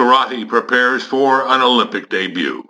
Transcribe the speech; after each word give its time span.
karate 0.00 0.48
prepares 0.48 1.04
for 1.04 1.46
an 1.46 1.60
Olympic 1.60 2.08
debut. 2.08 2.66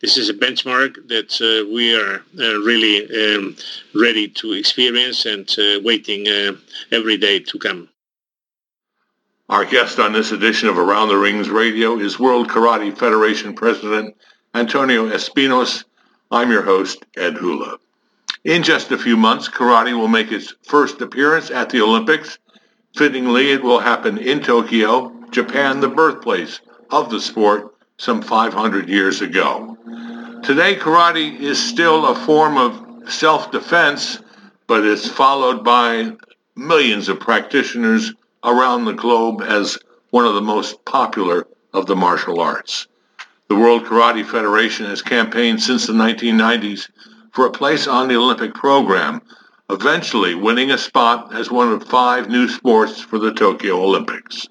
This 0.00 0.16
is 0.16 0.28
a 0.28 0.34
benchmark 0.34 1.08
that 1.08 1.32
uh, 1.42 1.68
we 1.74 1.96
are 2.00 2.22
uh, 2.38 2.60
really 2.60 3.36
um, 3.36 3.56
ready 3.92 4.28
to 4.28 4.52
experience 4.52 5.26
and 5.26 5.48
uh, 5.58 5.80
waiting 5.82 6.28
uh, 6.28 6.52
every 6.92 7.16
day 7.16 7.40
to 7.40 7.58
come. 7.58 7.88
Our 9.48 9.64
guest 9.64 9.98
on 9.98 10.12
this 10.12 10.30
edition 10.30 10.68
of 10.68 10.78
Around 10.78 11.08
the 11.08 11.16
Rings 11.16 11.50
Radio 11.50 11.98
is 11.98 12.20
World 12.20 12.48
Karate 12.48 12.96
Federation 12.96 13.52
President 13.52 14.14
Antonio 14.54 15.08
Espinos. 15.08 15.82
I'm 16.30 16.52
your 16.52 16.62
host, 16.62 17.04
Ed 17.16 17.34
Hula. 17.34 17.78
In 18.44 18.62
just 18.62 18.92
a 18.92 18.98
few 18.98 19.16
months, 19.16 19.48
karate 19.48 19.96
will 19.98 20.06
make 20.06 20.30
its 20.30 20.54
first 20.62 21.00
appearance 21.00 21.50
at 21.50 21.70
the 21.70 21.80
Olympics. 21.80 22.38
Fittingly, 22.94 23.50
it 23.50 23.64
will 23.64 23.80
happen 23.80 24.18
in 24.18 24.40
Tokyo, 24.40 25.21
Japan, 25.32 25.80
the 25.80 25.88
birthplace 25.88 26.60
of 26.90 27.10
the 27.10 27.20
sport 27.20 27.74
some 27.96 28.20
500 28.20 28.88
years 28.88 29.22
ago. 29.22 29.76
Today, 30.42 30.76
karate 30.76 31.40
is 31.40 31.62
still 31.62 32.06
a 32.06 32.14
form 32.14 32.58
of 32.58 33.10
self-defense, 33.10 34.20
but 34.66 34.84
it's 34.84 35.08
followed 35.08 35.64
by 35.64 36.12
millions 36.54 37.08
of 37.08 37.18
practitioners 37.18 38.12
around 38.44 38.84
the 38.84 38.92
globe 38.92 39.40
as 39.40 39.78
one 40.10 40.26
of 40.26 40.34
the 40.34 40.42
most 40.42 40.84
popular 40.84 41.46
of 41.72 41.86
the 41.86 41.96
martial 41.96 42.40
arts. 42.40 42.86
The 43.48 43.56
World 43.56 43.84
Karate 43.84 44.26
Federation 44.26 44.86
has 44.86 45.00
campaigned 45.00 45.62
since 45.62 45.86
the 45.86 45.92
1990s 45.92 46.88
for 47.32 47.46
a 47.46 47.50
place 47.50 47.86
on 47.86 48.08
the 48.08 48.16
Olympic 48.16 48.52
program, 48.52 49.22
eventually 49.70 50.34
winning 50.34 50.70
a 50.70 50.78
spot 50.78 51.34
as 51.34 51.50
one 51.50 51.72
of 51.72 51.84
five 51.84 52.28
new 52.28 52.48
sports 52.48 53.00
for 53.00 53.18
the 53.18 53.32
Tokyo 53.32 53.82
Olympics. 53.82 54.46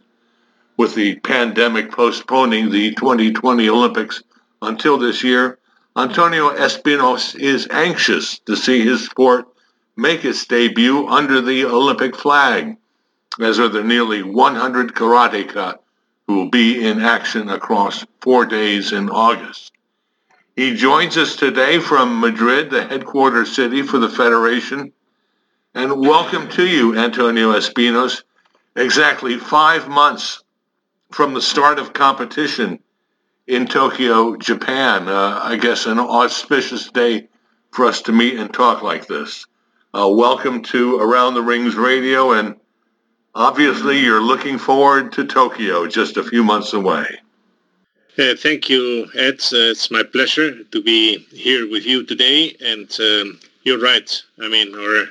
With 0.77 0.95
the 0.95 1.15
pandemic 1.19 1.91
postponing 1.91 2.69
the 2.69 2.93
2020 2.95 3.69
Olympics 3.69 4.23
until 4.61 4.97
this 4.97 5.23
year, 5.23 5.59
Antonio 5.95 6.49
Espinos 6.49 7.35
is 7.35 7.67
anxious 7.69 8.39
to 8.39 8.55
see 8.55 8.81
his 8.81 9.05
sport 9.05 9.47
make 9.97 10.23
its 10.23 10.45
debut 10.45 11.07
under 11.07 11.41
the 11.41 11.65
Olympic 11.65 12.15
flag, 12.15 12.77
as 13.39 13.59
are 13.59 13.67
the 13.67 13.83
nearly 13.83 14.23
100 14.23 14.93
karateka 14.95 15.77
who 16.27 16.35
will 16.35 16.49
be 16.49 16.85
in 16.85 17.01
action 17.01 17.49
across 17.49 18.05
four 18.21 18.45
days 18.45 18.93
in 18.93 19.09
August. 19.09 19.73
He 20.55 20.75
joins 20.75 21.17
us 21.17 21.35
today 21.35 21.79
from 21.79 22.19
Madrid, 22.19 22.69
the 22.69 22.85
headquarters 22.85 23.53
city 23.53 23.81
for 23.81 23.97
the 23.97 24.09
Federation. 24.09 24.93
And 25.73 25.99
welcome 25.99 26.47
to 26.49 26.65
you, 26.65 26.97
Antonio 26.97 27.53
Espinos. 27.53 28.23
Exactly 28.75 29.37
five 29.37 29.89
months 29.89 30.40
from 31.11 31.33
the 31.33 31.41
start 31.41 31.77
of 31.77 31.93
competition 31.93 32.79
in 33.47 33.67
Tokyo, 33.67 34.37
Japan. 34.37 35.07
Uh, 35.07 35.39
I 35.43 35.57
guess 35.57 35.85
an 35.85 35.99
auspicious 35.99 36.89
day 36.89 37.27
for 37.71 37.85
us 37.85 38.01
to 38.03 38.11
meet 38.11 38.39
and 38.39 38.53
talk 38.53 38.81
like 38.81 39.07
this. 39.07 39.45
Uh, 39.93 40.07
welcome 40.09 40.63
to 40.63 40.97
Around 40.97 41.33
the 41.33 41.41
Rings 41.41 41.75
Radio, 41.75 42.31
and 42.31 42.55
obviously 43.35 43.99
you're 43.99 44.21
looking 44.21 44.57
forward 44.57 45.11
to 45.13 45.25
Tokyo 45.25 45.85
just 45.85 46.15
a 46.15 46.23
few 46.23 46.43
months 46.43 46.71
away. 46.73 47.19
Uh, 48.17 48.35
thank 48.35 48.69
you, 48.69 49.07
Ed. 49.15 49.39
Uh, 49.51 49.71
it's 49.71 49.91
my 49.91 50.03
pleasure 50.03 50.63
to 50.63 50.81
be 50.81 51.17
here 51.31 51.69
with 51.69 51.85
you 51.85 52.05
today. 52.05 52.55
And 52.61 52.89
um, 52.99 53.39
you're 53.63 53.79
right. 53.79 54.21
I 54.41 54.47
mean, 54.47 54.75
our 54.75 55.05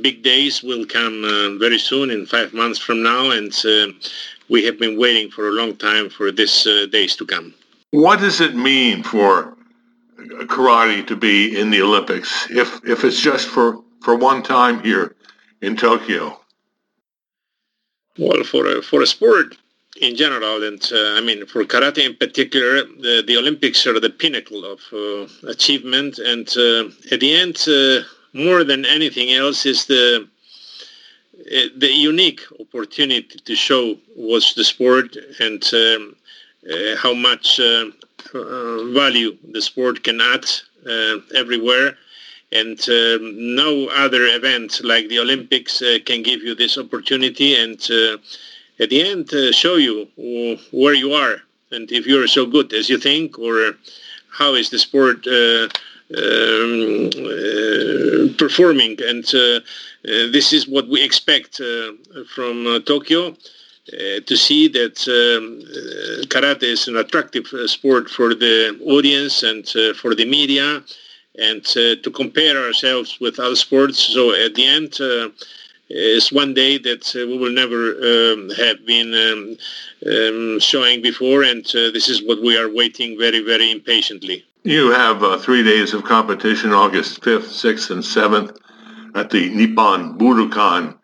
big 0.00 0.22
days 0.22 0.62
will 0.62 0.84
come 0.84 1.24
uh, 1.24 1.58
very 1.58 1.78
soon, 1.78 2.10
in 2.10 2.26
five 2.26 2.52
months 2.52 2.78
from 2.78 3.02
now. 3.02 3.30
And 3.30 3.52
uh, 3.64 3.86
we 4.48 4.64
have 4.64 4.78
been 4.78 4.98
waiting 4.98 5.30
for 5.30 5.48
a 5.48 5.52
long 5.52 5.76
time 5.76 6.08
for 6.10 6.30
this 6.30 6.66
uh, 6.66 6.86
days 6.90 7.16
to 7.16 7.26
come. 7.26 7.54
What 7.90 8.20
does 8.20 8.40
it 8.40 8.54
mean 8.54 9.02
for 9.02 9.56
karate 10.46 11.06
to 11.06 11.16
be 11.16 11.58
in 11.58 11.70
the 11.70 11.82
Olympics 11.82 12.50
if, 12.50 12.80
if 12.84 13.04
it's 13.04 13.20
just 13.20 13.48
for, 13.48 13.82
for 14.02 14.14
one 14.16 14.42
time 14.42 14.82
here 14.82 15.14
in 15.62 15.76
Tokyo? 15.76 16.40
Well, 18.18 18.42
for 18.42 18.66
a, 18.66 18.82
for 18.82 19.02
a 19.02 19.06
sport, 19.06 19.56
in 20.00 20.16
general, 20.16 20.62
and 20.62 20.80
uh, 20.92 21.16
I 21.16 21.20
mean 21.20 21.46
for 21.46 21.64
karate 21.64 22.04
in 22.04 22.16
particular, 22.16 22.84
the, 22.84 23.22
the 23.26 23.36
Olympics 23.36 23.86
are 23.86 23.98
the 23.98 24.10
pinnacle 24.10 24.64
of 24.64 24.80
uh, 24.92 25.48
achievement, 25.48 26.18
and 26.18 26.48
uh, 26.56 26.84
at 27.10 27.20
the 27.20 27.34
end, 27.34 27.64
uh, 27.68 28.06
more 28.32 28.64
than 28.64 28.84
anything 28.84 29.32
else, 29.32 29.66
is 29.66 29.86
the 29.86 30.28
the 31.76 31.90
unique 31.90 32.42
opportunity 32.60 33.38
to 33.44 33.54
show 33.54 33.96
what's 34.14 34.54
the 34.54 34.64
sport 34.64 35.16
and 35.40 35.62
um, 35.72 36.16
uh, 36.70 36.96
how 36.96 37.14
much 37.14 37.58
value 37.58 39.36
the 39.52 39.62
sport 39.62 40.04
can 40.04 40.20
add 40.20 40.44
everywhere. 41.34 41.96
And 42.50 42.80
um, 42.88 43.54
no 43.54 43.88
other 43.88 44.24
event 44.24 44.80
like 44.82 45.08
the 45.08 45.18
Olympics 45.18 45.82
can 46.06 46.22
give 46.22 46.42
you 46.42 46.54
this 46.54 46.78
opportunity 46.78 47.54
and 47.54 47.78
at 48.80 48.90
the 48.90 49.02
end 49.02 49.32
uh, 49.32 49.52
show 49.52 49.76
you 49.76 50.08
where 50.70 50.94
you 50.94 51.12
are 51.12 51.42
and 51.70 51.90
if 51.92 52.06
you're 52.06 52.26
so 52.26 52.46
good 52.46 52.72
as 52.72 52.88
you 52.88 52.98
think 52.98 53.38
or 53.38 53.74
how 54.30 54.54
is 54.54 54.70
the 54.70 54.78
sport 54.78 55.26
uh, 55.26 55.68
um, 56.16 57.10
uh, 57.16 58.32
performing. 58.38 58.98
And 59.02 59.24
uh, 59.34 59.38
uh, 59.38 59.60
this 60.04 60.52
is 60.52 60.66
what 60.66 60.88
we 60.88 61.02
expect 61.02 61.60
from 62.34 62.82
Tokyo 62.84 63.36
to 64.26 64.36
see 64.36 64.68
that 64.68 64.96
um, 65.08 65.60
karate 66.28 66.64
is 66.64 66.88
an 66.88 66.96
attractive 66.96 67.46
sport 67.66 68.10
for 68.10 68.34
the 68.34 68.78
audience 68.84 69.42
and 69.42 69.66
for 69.96 70.14
the 70.14 70.24
media 70.24 70.82
and 71.38 71.64
to 71.64 72.10
compare 72.14 72.56
ourselves 72.58 73.18
with 73.20 73.38
other 73.38 73.56
sports. 73.56 73.98
So 73.98 74.34
at 74.34 74.54
the 74.54 74.66
end 74.66 74.98
is 75.90 76.32
one 76.32 76.54
day 76.54 76.78
that 76.78 77.14
uh, 77.16 77.26
we 77.26 77.38
will 77.38 77.52
never 77.52 77.92
um, 77.96 78.50
have 78.50 78.84
been 78.84 79.14
um, 79.14 79.56
um, 80.06 80.60
showing 80.60 81.02
before, 81.02 81.42
and 81.42 81.66
uh, 81.68 81.90
this 81.90 82.08
is 82.08 82.22
what 82.22 82.42
we 82.42 82.56
are 82.58 82.70
waiting 82.70 83.18
very, 83.18 83.40
very 83.40 83.70
impatiently. 83.70 84.44
You 84.68 84.90
have 84.90 85.22
uh, 85.22 85.38
three 85.38 85.62
days 85.62 85.94
of 85.94 86.04
competition, 86.04 86.74
August 86.74 87.22
5th, 87.22 87.48
6th, 87.64 87.90
and 87.90 88.02
7th 88.02 88.54
at 89.14 89.30
the 89.30 89.48
Nippon 89.48 90.18
Budokan, 90.18 90.94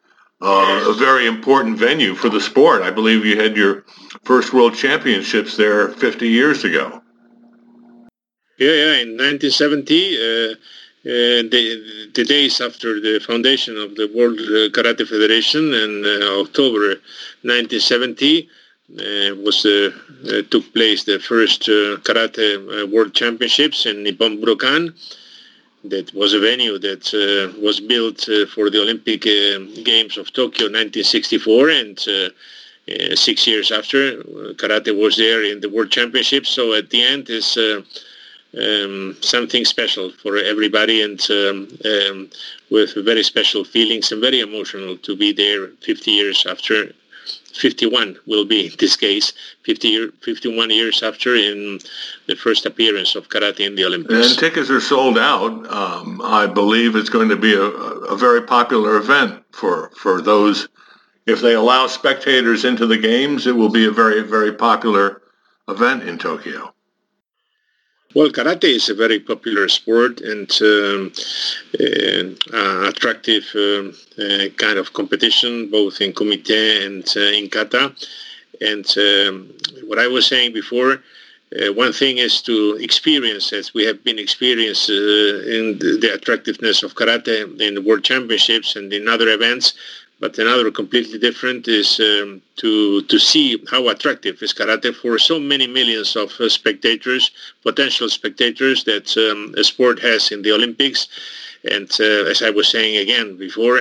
uh, 0.43 0.85
a 0.87 0.93
very 0.93 1.27
important 1.27 1.79
venue 1.79 2.15
for 2.15 2.29
the 2.29 2.43
sport. 2.43 2.83
I 2.83 2.91
believe 2.91 3.25
you 3.25 3.41
had 3.41 3.57
your 3.57 3.87
first 4.23 4.53
world 4.53 4.75
championships 4.75 5.57
there 5.57 5.89
50 5.89 6.29
years 6.29 6.65
ago. 6.65 7.01
Yeah, 8.59 8.69
yeah, 8.69 9.01
in 9.01 9.17
1970, 9.17 10.15
uh, 10.15 10.21
uh, 10.21 10.57
the, 11.49 12.11
the, 12.15 12.25
days 12.25 12.61
after 12.61 13.01
the 13.01 13.19
foundation 13.19 13.79
of 13.79 13.95
the 13.95 14.13
World 14.15 14.41
uh, 14.41 14.69
Karate 14.77 15.09
Federation 15.09 15.73
in 15.73 16.05
uh, 16.05 16.43
October 16.43 17.01
1970 17.41 18.47
was 18.89 19.63
took 19.63 20.73
place 20.73 21.05
the 21.05 21.19
first 21.19 21.63
Karate 21.63 22.91
World 22.91 23.15
Championships 23.15 23.87
in 23.87 24.03
Nippon 24.03 24.39
Budokan. 24.41 24.95
That 25.85 26.15
was 26.15 26.33
a 26.33 26.41
venue 26.41 26.79
that 26.79 27.13
uh, 27.13 27.61
was 27.61 27.79
built 27.79 28.27
uh, 28.29 28.47
for 28.47 28.71
the 28.71 28.81
Olympic 28.81 29.27
uh, 29.27 29.59
Games 29.83 30.17
of 30.17 30.33
Tokyo 30.33 30.67
1964 30.67 31.69
and 31.69 31.99
six 33.19 33.47
years 33.47 33.71
after 33.71 34.23
karate 34.55 34.99
was 34.99 35.17
there 35.17 35.43
in 35.43 35.61
the 35.61 35.69
World 35.69 35.91
Championships. 35.91 36.49
So 36.49 36.73
at 36.73 36.89
the 36.89 37.03
end 37.03 37.29
is 37.29 37.59
um, 38.57 39.17
something 39.21 39.65
special 39.65 40.11
for 40.11 40.37
everybody 40.37 41.03
and 41.03 41.21
um, 41.31 41.69
um, 41.85 42.31
with 42.71 42.95
very 43.05 43.23
special 43.23 43.65
feelings 43.65 44.13
and 44.13 44.21
very 44.21 44.41
emotional 44.41 44.97
to 44.99 45.17
be 45.17 45.33
there 45.33 45.69
50 45.83 46.11
years 46.11 46.47
after 46.47 46.93
51 47.55 48.19
will 48.27 48.45
be 48.45 48.67
in 48.67 48.73
this 48.79 48.97
case 48.97 49.33
50 49.65 49.89
year, 49.89 50.11
51 50.23 50.71
years 50.71 51.03
after 51.03 51.35
in 51.35 51.79
the 52.27 52.35
first 52.35 52.67
appearance 52.67 53.15
of 53.15 53.29
karate 53.29 53.61
in 53.61 53.75
the 53.75 53.85
Olympics. 53.85 54.31
And 54.31 54.39
tickets 54.39 54.71
are 54.71 54.81
sold 54.81 55.19
out. 55.19 55.71
Um, 55.71 56.21
I 56.23 56.47
believe 56.47 56.97
it's 56.97 57.11
going 57.11 57.29
to 57.29 57.37
be 57.37 57.55
a, 57.55 57.63
a 57.63 58.17
very 58.17 58.43
popular 58.43 58.97
event 58.97 59.43
for, 59.53 59.91
for 59.97 60.21
those. 60.21 60.69
If 61.27 61.41
they 61.41 61.55
allow 61.55 61.87
spectators 61.87 62.65
into 62.65 62.87
the 62.87 62.99
games, 62.99 63.47
it 63.47 63.57
will 63.57 63.71
be 63.71 63.87
a 63.87 63.91
very, 63.91 64.23
very 64.23 64.53
popular 64.53 65.23
event 65.69 66.03
in 66.03 66.19
Tokyo. 66.19 66.74
Well, 68.15 68.31
karate 68.31 68.77
is 68.77 68.89
a 68.89 68.95
very 68.95 69.19
popular 69.19 69.67
sport 69.67 70.21
and 70.21 70.49
um, 70.63 71.13
uh, 71.81 72.89
attractive 72.89 73.45
um, 73.57 73.93
uh, 74.17 74.51
kind 74.57 74.79
of 74.79 74.93
competition, 74.93 75.69
both 75.69 76.01
in 76.01 76.13
kumite 76.13 76.87
and 76.87 77.05
uh, 77.17 77.21
in 77.21 77.51
kata. 77.51 77.93
And 78.61 78.87
um, 78.99 79.51
what 79.89 79.99
I 79.99 80.07
was 80.07 80.29
saying 80.29 80.53
before, 80.53 81.03
uh, 81.61 81.73
one 81.73 81.93
thing 81.93 82.19
is 82.19 82.41
to 82.43 82.77
experience, 82.81 83.53
as 83.53 83.75
we 83.75 83.85
have 83.85 84.05
been 84.05 84.21
experienced 84.21 84.91
uh, 84.91 84.95
in 85.57 85.79
the, 85.81 85.99
the, 86.01 86.15
attractiveness 86.15 86.85
of 86.85 86.95
karate 86.95 87.61
in 87.61 87.75
the 87.75 87.83
World 87.83 88.05
Championships 88.05 88.77
and 88.77 88.93
in 88.93 89.09
other 89.09 89.29
events, 89.29 89.73
But 90.25 90.39
another 90.39 90.71
completely 90.71 91.19
different 91.19 91.69
is 91.69 92.01
um, 92.01 92.41
to 92.57 93.03
to 93.03 93.19
see 93.19 93.63
how 93.71 93.89
attractive 93.89 94.43
is 94.43 94.55
karate 94.55 94.95
for 94.95 95.19
so 95.19 95.39
many 95.39 95.67
millions 95.67 96.17
of 96.17 96.33
uh, 96.41 96.49
spectators, 96.49 97.31
potential 97.63 98.09
spectators 98.09 98.85
that 98.85 99.07
um, 99.19 99.55
a 99.59 99.63
sport 99.63 99.99
has 99.99 100.33
in 100.33 100.41
the 100.41 100.53
Olympics. 100.53 101.09
And 101.71 101.91
uh, 102.01 102.31
as 102.33 102.41
I 102.41 102.49
was 102.49 102.69
saying 102.69 102.97
again 102.97 103.37
before, 103.37 103.79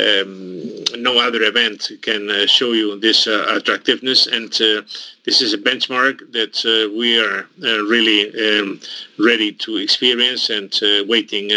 um, 0.00 0.62
no 1.08 1.18
other 1.18 1.42
event 1.42 1.90
can 2.02 2.30
uh, 2.30 2.46
show 2.46 2.70
you 2.70 2.96
this 3.00 3.26
uh, 3.26 3.46
attractiveness. 3.58 4.28
And 4.28 4.52
uh, 4.62 4.82
this 5.24 5.42
is 5.42 5.54
a 5.54 5.58
benchmark 5.58 6.16
that 6.38 6.54
uh, 6.64 6.94
we 6.96 7.18
are 7.18 7.48
uh, 7.64 7.82
really 7.94 8.20
um, 8.46 8.80
ready 9.18 9.50
to 9.64 9.78
experience 9.78 10.50
and 10.50 10.72
uh, 10.84 11.02
waiting 11.08 11.50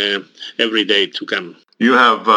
every 0.57 0.85
day 0.85 1.06
to 1.06 1.24
come. 1.24 1.56
You 1.77 1.94
have 1.94 2.27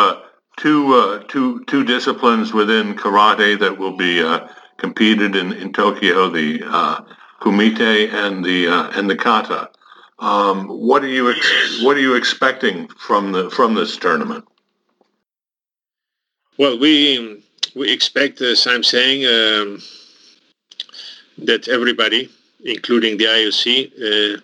two, 0.57 0.95
uh, 0.95 1.23
two, 1.29 1.65
two 1.65 1.85
disciplines 1.85 2.53
within 2.53 2.95
karate 2.95 3.59
that 3.59 3.79
will 3.79 3.97
be 3.97 4.23
uh, 4.23 4.49
competed 4.79 5.37
in, 5.37 5.53
in 5.53 5.73
Tokyo, 5.73 6.29
the 6.31 6.63
uh, 6.67 7.01
kumite 7.41 8.13
and 8.13 8.45
the, 8.45 8.67
and 8.67 9.09
the 9.09 9.17
kata. 9.17 9.71
Um, 10.19 10.69
what 10.69 11.05
are 11.05 11.09
you 11.09 11.31
ex- 11.31 11.83
what 11.83 11.97
are 11.97 12.01
you 12.01 12.15
expecting 12.15 12.89
from 12.89 13.33
the 13.33 13.51
from 13.51 13.75
this 13.75 13.99
tournament? 13.99 14.47
Well, 16.59 16.79
we 16.79 17.43
we 17.75 17.93
expect, 17.93 18.41
as 18.41 18.67
I'm 18.67 18.83
saying, 18.83 19.27
um, 19.27 19.83
that 21.37 21.69
everybody, 21.69 22.31
including 22.65 23.19
the 23.19 23.25
IOC, 23.27 24.41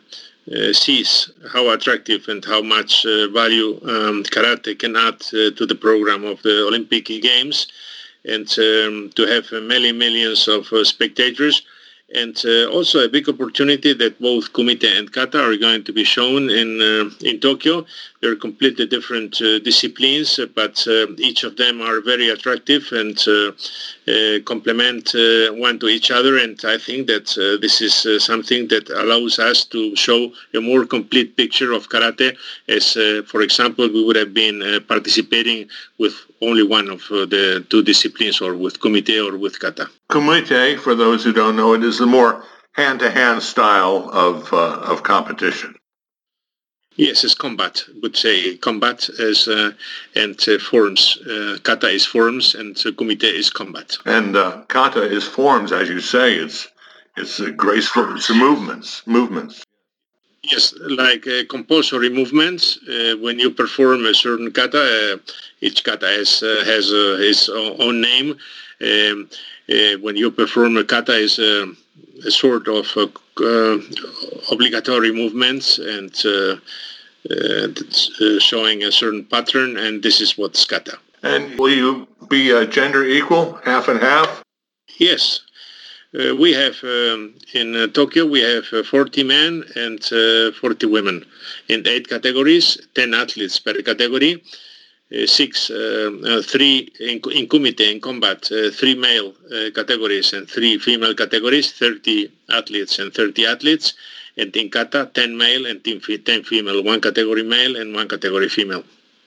uh, 0.50 0.54
uh, 0.54 0.72
sees 0.72 1.30
how 1.52 1.70
attractive 1.70 2.28
and 2.28 2.44
how 2.44 2.62
much 2.62 3.06
uh, 3.06 3.28
value 3.28 3.80
um, 3.82 4.22
karate 4.24 4.78
can 4.78 4.96
add 4.96 5.14
uh, 5.14 5.50
to 5.56 5.66
the 5.66 5.74
program 5.74 6.24
of 6.24 6.42
the 6.42 6.66
Olympic 6.66 7.06
Games, 7.06 7.66
and 8.24 8.48
um, 8.58 9.10
to 9.14 9.26
have 9.26 9.50
many 9.62 9.92
millions 9.92 10.48
of 10.48 10.72
uh, 10.72 10.84
spectators. 10.84 11.62
And 12.14 12.36
uh, 12.44 12.66
also 12.66 13.02
a 13.02 13.08
big 13.08 13.26
opportunity 13.26 13.94
that 13.94 14.20
both 14.20 14.52
Kumite 14.52 14.98
and 14.98 15.10
Kata 15.10 15.42
are 15.42 15.56
going 15.56 15.82
to 15.84 15.92
be 15.94 16.04
shown 16.04 16.50
in 16.50 16.82
uh, 16.82 17.10
in 17.26 17.40
Tokyo. 17.40 17.86
They're 18.20 18.36
completely 18.36 18.86
different 18.86 19.40
uh, 19.40 19.60
disciplines, 19.60 20.38
but 20.54 20.86
uh, 20.86 21.06
each 21.16 21.42
of 21.42 21.56
them 21.56 21.80
are 21.80 22.02
very 22.02 22.28
attractive. 22.28 22.92
And 22.92 23.16
uh, 24.08 24.12
uh, 24.12 24.40
complement 24.44 25.12
one 25.58 25.78
to 25.78 25.87
each 25.87 26.10
other. 26.10 26.38
And 26.38 26.58
I 26.64 26.78
think 26.78 27.06
that 27.06 27.26
this 27.60 27.81
is 27.81 28.25
something 28.25 28.69
that 28.69 28.90
allows 28.90 29.38
us 29.38 29.64
to 29.66 29.96
show 29.96 30.32
a 30.54 30.60
more 30.60 30.84
complete 30.87 31.37
picture 31.37 31.72
of 31.72 31.88
karate. 31.88 32.37
As, 32.69 32.93
for 33.28 33.43
example, 33.43 33.88
we 33.88 34.04
would 34.04 34.16
have 34.16 34.34
been 34.34 34.82
participating 34.88 35.69
with 35.99 36.14
only 36.40 36.62
one 36.62 36.88
of 36.88 37.06
the 37.08 37.64
two 37.70 37.82
disciplines, 37.82 38.40
or 38.40 38.54
with 38.54 38.81
Kumite 38.81 39.16
or 39.26 39.37
with 39.38 39.60
Kata. 39.60 39.88
Kumite, 40.10 40.78
for 40.78 40.94
those 40.94 41.25
who 41.25 41.32
don't 41.32 41.56
know 41.56 41.75
it, 41.75 41.84
is 41.84 41.99
the 41.99 42.06
more 42.06 42.44
hand-to-hand 42.72 43.43
style 43.43 44.08
of 44.12 44.52
uh, 44.52 44.93
of 44.93 45.02
competition. 45.02 45.75
Yes, 46.96 47.24
it's 47.24 47.34
combat. 47.34 47.84
Would 48.02 48.16
say 48.16 48.56
combat 48.56 49.08
as 49.18 49.48
uh, 49.48 49.72
and 50.14 50.38
uh, 50.46 50.58
forms. 50.58 51.18
Uh, 51.26 51.56
kata 51.62 51.88
is 51.88 52.04
forms, 52.04 52.54
and 52.54 52.76
uh, 52.76 52.90
kumite 52.90 53.24
is 53.24 53.48
combat. 53.48 53.96
And 54.04 54.36
uh, 54.36 54.62
kata 54.68 55.02
is 55.02 55.26
forms, 55.26 55.72
as 55.72 55.88
you 55.88 56.00
say. 56.00 56.34
It's 56.34 56.68
it's 57.16 57.40
graceful. 57.56 58.16
It's 58.16 58.30
movements. 58.30 59.02
Movements. 59.06 59.64
Yes, 60.42 60.74
like 60.80 61.26
uh, 61.26 61.44
compulsory 61.48 62.10
movements. 62.10 62.78
when 63.20 63.38
you 63.38 63.50
perform 63.50 64.04
a 64.04 64.12
certain 64.12 64.50
kata, 64.50 65.20
each 65.60 65.84
kata 65.84 66.06
has 66.06 66.40
has 66.40 66.88
his 66.88 67.48
own 67.48 68.02
name. 68.02 68.36
Um, 68.82 69.30
when 70.02 70.16
you 70.16 70.30
perform 70.30 70.76
a 70.76 70.84
kata, 70.84 71.14
is 71.14 71.38
sort 72.28 72.68
of 72.68 72.86
uh, 72.96 73.78
obligatory 74.50 75.12
movements 75.12 75.78
and 75.78 76.14
uh, 76.24 76.56
uh, 77.30 78.38
showing 78.38 78.82
a 78.82 78.92
certain 78.92 79.24
pattern, 79.24 79.76
and 79.76 80.02
this 80.02 80.20
is 80.20 80.36
what 80.38 80.52
kata. 80.68 80.98
And 81.22 81.58
will 81.58 81.74
you 81.74 82.08
be 82.28 82.48
gender 82.66 83.04
equal, 83.04 83.60
half 83.64 83.88
and 83.88 84.00
half? 84.00 84.42
Yes. 84.98 85.40
Uh, 86.14 86.36
we 86.36 86.52
have 86.52 86.76
um, 86.84 87.34
in 87.54 87.74
uh, 87.74 87.86
Tokyo 87.86 88.26
we 88.26 88.40
have 88.40 88.64
uh, 88.72 88.82
40 88.82 89.24
men 89.24 89.64
and 89.76 90.04
40 90.54 90.86
women 90.86 91.24
in 91.68 91.86
eight 91.88 92.06
categories, 92.06 92.76
10 92.94 93.14
athletes 93.14 93.58
per 93.58 93.80
category. 93.80 94.42
Uh, 95.12 95.26
six, 95.26 95.69
uh, 95.70 96.11
uh, 96.25 96.41
three 96.43 96.91
in, 97.00 97.20
in 97.32 97.47
kumite, 97.47 97.81
in 97.81 98.00
combat, 98.00 98.44
three 98.73 98.94
male 98.94 99.35
categories 99.75 100.32
and 100.32 100.49
three 100.49 100.79
female 100.79 101.14
categories, 101.14 101.73
30 101.73 102.32
athletes 102.50 102.99
and 102.99 103.12
30 103.12 103.47
athletes. 103.47 103.94
And 104.38 104.55
in 104.56 104.70
kata, 104.70 105.11
10 105.12 105.37
male 105.37 105.67
and 105.67 105.85
10 105.85 106.44
female, 106.44 106.82
one 106.82 107.00
category 107.00 107.43
male 107.43 107.76
and 107.76 107.94
one 107.94 108.09
category 108.09 108.49
female. 108.49 108.85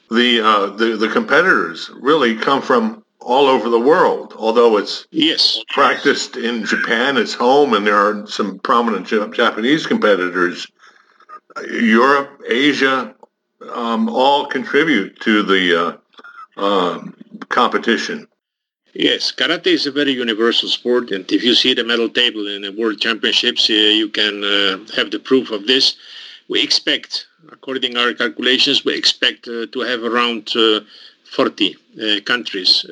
The, 0.10 0.42
uh, 0.42 0.66
the, 0.76 0.98
the 0.98 1.10
competitors 1.10 1.92
really 1.94 2.36
come 2.36 2.64
from 2.64 3.04
all 3.20 3.48
over 3.48 3.70
the 3.70 3.80
world, 3.80 4.34
although 4.38 4.78
it's 4.78 5.08
yes 5.12 5.64
practiced 5.70 6.38
in 6.38 6.64
Japan, 6.66 7.18
it's 7.18 7.34
home, 7.34 7.74
and 7.74 7.86
there 7.86 7.98
are 7.98 8.26
some 8.28 8.60
prominent 8.60 9.08
Japanese 9.08 9.88
competitors. 9.88 10.68
Europe, 11.72 12.42
Asia, 12.48 13.16
um, 13.74 14.10
all 14.10 14.46
contribute 14.46 15.20
to 15.22 15.44
the 15.44 15.64
uh, 15.82 15.98
uh, 16.58 17.02
competition. 17.50 18.28
Yes, 18.94 19.32
karate 19.32 19.68
is 19.68 19.86
a 19.86 19.92
very 19.92 20.12
universal 20.12 20.70
sport, 20.70 21.12
and 21.12 21.30
if 21.30 21.44
you 21.44 21.54
see 21.54 21.74
the 21.74 21.84
medal 21.84 22.08
table 22.08 22.48
in 22.48 22.62
the 22.62 22.72
World 22.72 23.00
Championships, 23.00 23.70
uh, 23.70 23.74
you 23.74 24.08
can 24.08 24.44
uh, 24.44 24.78
have 24.96 25.12
the 25.12 25.20
proof 25.20 25.52
of 25.52 25.68
this. 25.68 25.98
We 26.48 26.64
expect, 26.64 27.28
according 27.52 27.96
to 27.96 28.02
our 28.02 28.14
calculations, 28.14 28.86
we 28.86 28.96
expect 28.96 29.50
uh, 29.50 29.66
to 29.74 29.80
have 29.82 30.04
around 30.04 30.50
uh, 30.56 30.82
40 31.26 31.76
countries, 32.24 32.86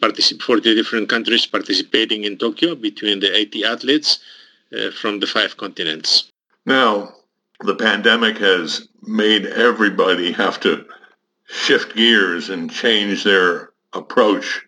40 0.00 0.74
different 0.74 1.08
countries 1.08 1.46
participating 1.46 2.24
in 2.24 2.36
Tokyo 2.38 2.74
between 2.74 3.20
the 3.20 3.36
80 3.36 3.64
athletes 3.64 4.18
from 5.00 5.20
the 5.20 5.26
five 5.28 5.56
continents. 5.56 6.30
Now, 6.64 7.14
the 7.60 7.76
pandemic 7.76 8.38
has 8.38 8.88
made 9.06 9.46
everybody 9.46 10.32
have 10.32 10.60
to 10.60 10.84
shift 11.48 11.94
gears 11.94 12.48
and 12.48 12.70
change 12.70 13.24
their 13.24 13.70
approach 13.92 14.62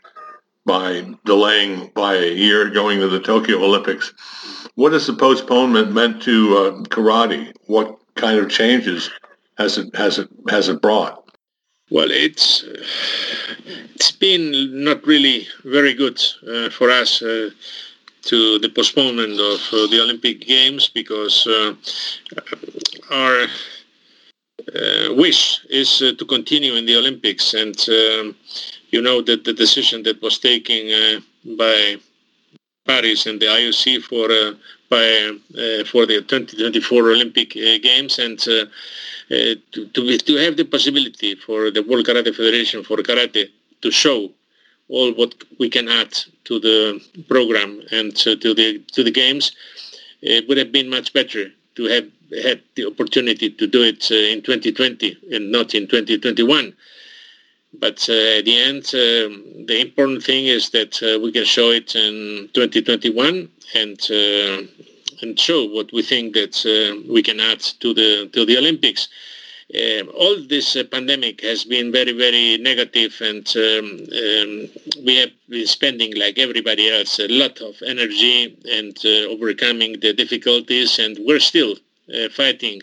by 0.64 1.04
delaying 1.24 1.90
by 1.94 2.14
a 2.14 2.32
year 2.32 2.70
going 2.70 3.00
to 3.00 3.08
the 3.08 3.20
Tokyo 3.20 3.64
Olympics. 3.64 4.12
What 4.74 4.92
has 4.92 5.06
the 5.06 5.14
postponement 5.14 5.92
meant 5.92 6.22
to 6.22 6.56
uh, 6.56 6.82
karate? 6.84 7.52
What 7.66 7.98
kind 8.14 8.38
of 8.38 8.50
changes 8.50 9.10
has 9.56 9.78
it 9.78 9.94
has 9.96 10.18
it 10.18 10.28
has 10.48 10.68
it 10.68 10.82
brought? 10.82 11.24
Well, 11.90 12.10
it's 12.10 12.64
it's 13.94 14.12
been 14.12 14.84
not 14.84 15.06
really 15.06 15.48
very 15.64 15.94
good 15.94 16.22
uh, 16.46 16.68
for 16.70 16.90
us. 16.90 17.22
Uh, 17.22 17.50
to 18.22 18.58
the 18.58 18.68
postponement 18.68 19.40
of 19.40 19.60
uh, 19.72 19.86
the 19.86 20.00
Olympic 20.02 20.40
Games 20.42 20.90
because 20.90 21.46
uh, 21.46 21.74
our 23.10 23.46
wish 25.16 25.64
is 25.70 26.02
uh, 26.02 26.12
to 26.18 26.24
continue 26.24 26.74
in 26.74 26.86
the 26.86 26.96
Olympics. 26.96 27.54
And 27.54 27.76
um, 27.88 28.36
you 28.90 29.00
know 29.02 29.22
that 29.22 29.44
the 29.44 29.52
decision 29.52 30.02
that 30.04 30.20
was 30.22 30.38
taken 30.38 30.90
uh, 30.90 31.20
by 31.56 31.96
Paris 32.86 33.26
and 33.26 33.40
the 33.40 33.46
IOC 33.46 34.02
for 34.02 34.30
uh, 34.30 34.54
by 34.88 35.84
for 35.84 36.06
the 36.06 36.22
2024 36.22 37.10
Olympic 37.10 37.50
Games 37.50 38.18
and 38.18 38.38
to, 38.38 38.66
to, 39.28 40.18
to 40.18 40.36
have 40.36 40.56
the 40.56 40.64
possibility 40.64 41.34
for 41.34 41.70
the 41.70 41.82
World 41.82 42.06
Karate 42.06 42.34
Federation 42.34 42.82
for 42.82 42.96
karate 42.98 43.50
to 43.82 43.90
show 43.90 44.30
all 44.88 45.12
what 45.12 45.34
we 45.58 45.68
can 45.68 45.88
add 45.88 46.12
to 46.44 46.58
the 46.58 47.00
program 47.28 47.82
and 47.92 48.16
to 48.16 48.34
the 48.36 48.78
to 48.92 49.04
the 49.04 49.10
games, 49.10 49.52
it 50.22 50.48
would 50.48 50.58
have 50.58 50.72
been 50.72 50.88
much 50.88 51.12
better 51.12 51.48
to 51.76 51.84
have 51.84 52.06
had 52.42 52.62
the 52.74 52.86
opportunity 52.86 53.50
to 53.50 53.66
do 53.66 53.82
it 53.82 54.10
uh, 54.10 54.14
in 54.14 54.42
2020 54.42 55.18
and 55.32 55.50
not 55.52 55.74
in 55.74 55.86
2021. 55.86 56.74
But 57.74 58.08
uh, 58.08 58.38
at 58.38 58.44
the 58.44 58.56
end, 58.56 58.84
um, 58.94 59.66
the 59.66 59.80
important 59.80 60.22
thing 60.22 60.46
is 60.46 60.70
that 60.70 61.02
uh, 61.02 61.20
we 61.20 61.32
can 61.32 61.44
show 61.44 61.70
it 61.70 61.94
in 61.94 62.48
2021 62.54 63.48
and 63.74 64.10
and 65.20 65.38
show 65.38 65.64
what 65.64 65.92
we 65.92 66.02
think 66.02 66.34
that 66.34 66.54
we 67.08 67.22
can 67.22 67.40
add 67.40 67.60
to 67.60 67.92
the 67.92 68.28
to 68.32 68.46
the 68.46 68.56
Olympics. 68.56 69.08
Uh, 69.74 70.02
all 70.16 70.34
this 70.48 70.76
uh, 70.76 70.84
pandemic 70.84 71.42
has 71.42 71.62
been 71.62 71.92
very, 71.92 72.12
very 72.12 72.56
negative, 72.56 73.14
and 73.20 73.46
um, 73.54 74.00
um, 74.16 74.68
we 75.04 75.16
have 75.16 75.30
been 75.46 75.66
spending, 75.66 76.16
like 76.16 76.38
everybody 76.38 76.88
else, 76.88 77.18
a 77.18 77.28
lot 77.28 77.60
of 77.60 77.74
energy 77.86 78.56
and 78.72 78.96
uh, 79.04 79.28
overcoming 79.28 80.00
the 80.00 80.14
difficulties, 80.14 80.98
and 80.98 81.18
we're 81.26 81.38
still 81.38 81.76
fighting 82.30 82.82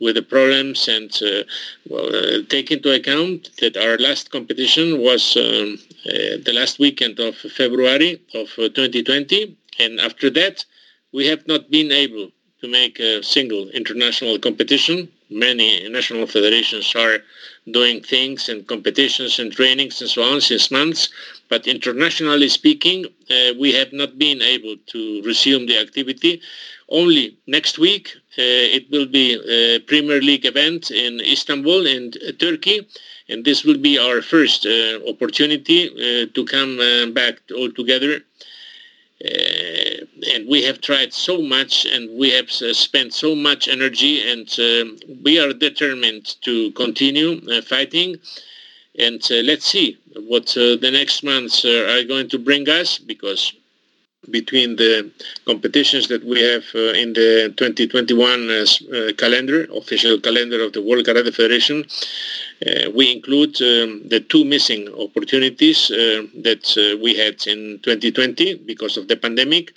with 0.00 0.16
the 0.16 0.22
problems. 0.22 0.88
And 0.88 1.10
uh, 1.22 1.44
well, 1.88 2.42
take 2.48 2.70
into 2.70 2.92
account 2.92 3.50
that 3.60 3.76
our 3.76 3.96
last 3.98 4.30
competition 4.30 5.00
was 5.00 5.36
um, 5.36 5.78
the 6.04 6.52
last 6.52 6.78
weekend 6.78 7.20
of 7.20 7.36
February 7.36 8.20
of 8.34 8.48
2020. 8.56 9.56
And 9.78 10.00
after 10.00 10.28
that, 10.30 10.64
we 11.12 11.26
have 11.26 11.46
not 11.46 11.70
been 11.70 11.92
able 11.92 12.30
to 12.60 12.68
make 12.68 12.98
a 13.00 13.22
single 13.22 13.68
international 13.70 14.38
competition. 14.38 15.08
Many 15.30 15.88
national 15.88 16.26
federations 16.26 16.94
are 16.94 17.18
doing 17.70 18.02
things 18.02 18.48
and 18.48 18.66
competitions 18.66 19.38
and 19.38 19.52
trainings 19.52 20.00
and 20.00 20.10
so 20.10 20.22
on 20.22 20.40
since 20.40 20.70
months. 20.70 21.08
But 21.52 21.66
internationally 21.66 22.48
speaking, 22.48 22.98
uh, 23.04 23.52
we 23.62 23.68
have 23.74 23.92
not 23.92 24.18
been 24.18 24.40
able 24.40 24.76
to 24.92 25.00
resume 25.22 25.66
the 25.66 25.78
activity. 25.86 26.40
Only 26.88 27.36
next 27.46 27.78
week, 27.78 28.04
uh, 28.38 28.76
it 28.78 28.90
will 28.90 29.04
be 29.20 29.26
a 29.58 29.80
Premier 29.80 30.22
League 30.22 30.46
event 30.46 30.90
in 30.90 31.20
Istanbul 31.20 31.86
in 31.86 32.12
Turkey. 32.44 32.78
And 33.28 33.44
this 33.44 33.64
will 33.64 33.76
be 33.76 33.98
our 33.98 34.22
first 34.22 34.64
uh, 34.64 35.00
opportunity 35.12 35.80
uh, 35.90 36.26
to 36.34 36.40
come 36.46 36.72
uh, 36.80 37.10
back 37.20 37.34
all 37.54 37.70
together 37.70 38.12
uh, 39.24 40.04
and 40.34 40.48
we 40.48 40.64
have 40.64 40.80
tried 40.80 41.12
so 41.12 41.40
much 41.40 41.86
and 41.86 42.18
we 42.18 42.30
have 42.30 42.50
uh, 42.60 42.72
spent 42.74 43.14
so 43.14 43.36
much 43.36 43.68
energy 43.68 44.14
and 44.28 44.48
uh, 44.58 44.84
we 45.22 45.38
are 45.38 45.52
determined 45.52 46.24
to 46.42 46.72
continue 46.72 47.30
fighting 47.62 48.16
and 48.98 49.22
let's 49.30 49.66
see 49.66 49.98
what 50.28 50.46
the 50.46 50.90
next 50.92 51.22
months 51.22 51.64
are 51.64 52.04
going 52.04 52.28
to 52.28 52.38
bring 52.38 52.68
us 52.68 52.98
because 52.98 53.52
between 54.30 54.76
the 54.76 55.10
competitions 55.46 56.08
that 56.08 56.24
we 56.24 56.40
have 56.40 56.64
uh, 56.74 56.92
in 56.92 57.12
the 57.12 57.52
2021 57.56 58.50
uh, 58.50 58.64
uh, 58.94 59.12
calendar, 59.14 59.66
official 59.74 60.20
calendar 60.20 60.62
of 60.62 60.72
the 60.72 60.82
World 60.82 61.04
Karate 61.04 61.34
Federation, 61.34 61.84
we 62.94 63.10
include 63.10 63.60
um, 63.62 64.02
the 64.08 64.20
two 64.20 64.44
missing 64.44 64.88
opportunities 64.94 65.88
that 65.88 66.98
we 67.02 67.16
had 67.16 67.44
in 67.46 67.80
2020 67.82 68.54
because 68.66 68.96
of 68.96 69.08
the 69.08 69.16
pandemic 69.16 69.72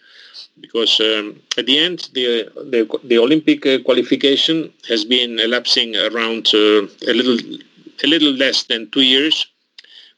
because 0.62 1.00
um, 1.02 1.42
at 1.58 1.66
the 1.66 1.78
end 1.78 2.10
the 2.14 2.50
the, 2.70 3.00
the 3.04 3.18
Olympic 3.18 3.66
uh, 3.66 3.80
qualification 3.80 4.72
has 4.88 5.04
been 5.04 5.40
elapsing 5.40 5.96
around 5.96 6.48
uh, 6.54 6.84
a 7.08 7.14
little 7.14 7.38
a 8.04 8.08
little 8.08 8.34
less 8.34 8.64
than 8.64 8.90
two 8.92 9.02
years 9.02 9.48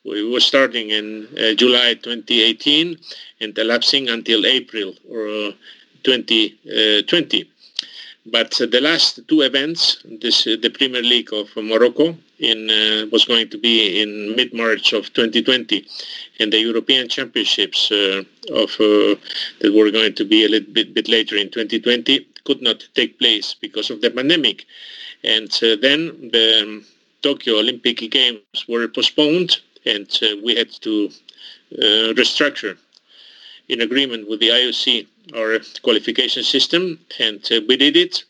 we 0.08 0.24
were 0.32 0.40
starting 0.40 0.90
in 0.90 1.28
uh, 1.38 1.54
July 1.54 1.94
2018 1.96 2.98
and 3.42 3.58
elapsing 3.58 4.08
until 4.08 4.46
April 4.46 4.94
or 5.10 5.54
2020. 6.04 7.42
Uh, 7.42 7.46
but 8.30 8.52
the 8.52 8.82
last 8.82 9.20
two 9.28 9.42
events, 9.42 10.04
this, 10.22 10.48
uh, 10.48 10.56
the 10.62 10.70
Premier 10.70 11.02
League 11.02 11.34
of 11.34 11.48
Morocco 11.58 12.18
in, 12.40 12.70
uh, 12.70 13.08
was 13.12 13.26
going 13.26 13.50
to 13.50 13.58
be 13.58 14.02
in 14.02 14.36
mid-March 14.36 14.94
of 14.94 15.14
2020, 15.14 15.86
and 16.40 16.54
the 16.54 16.60
European 16.60 17.08
Championships 17.10 17.92
uh, 17.92 18.24
of 18.52 18.72
uh, 18.80 19.16
that 19.60 19.74
were 19.74 19.92
going 19.92 20.14
to 20.16 20.26
be 20.26 20.46
a 20.46 20.50
little 20.50 20.74
bit, 20.74 20.94
bit, 20.94 21.08
later 21.08 21.36
in 21.36 21.50
2020 21.50 22.28
could 22.46 22.62
not 22.62 22.86
take 22.96 23.18
place 23.20 23.56
because 23.60 23.90
of 23.90 24.02
the 24.02 24.10
pandemic. 24.10 24.66
And 25.24 25.50
then 25.82 26.30
the 26.32 26.62
um, 26.64 26.86
Tokyo 27.28 27.60
Olympic 27.60 27.98
Games 28.10 28.60
were 28.70 28.88
postponed 28.88 29.52
and 29.86 30.08
uh, 30.22 30.28
we 30.46 30.56
had 30.56 30.72
to 30.88 31.10
uh, 31.74 32.14
restructure 32.22 32.78
in 33.68 33.82
agreement 33.82 34.30
with 34.30 34.40
the 34.40 34.48
IOC 34.50 35.08
our 35.36 35.60
qualification 35.82 36.44
system, 36.44 37.00
and 37.20 37.42
uh, 37.52 37.60
we 37.68 37.76
did 37.76 37.98
it. 37.98 38.24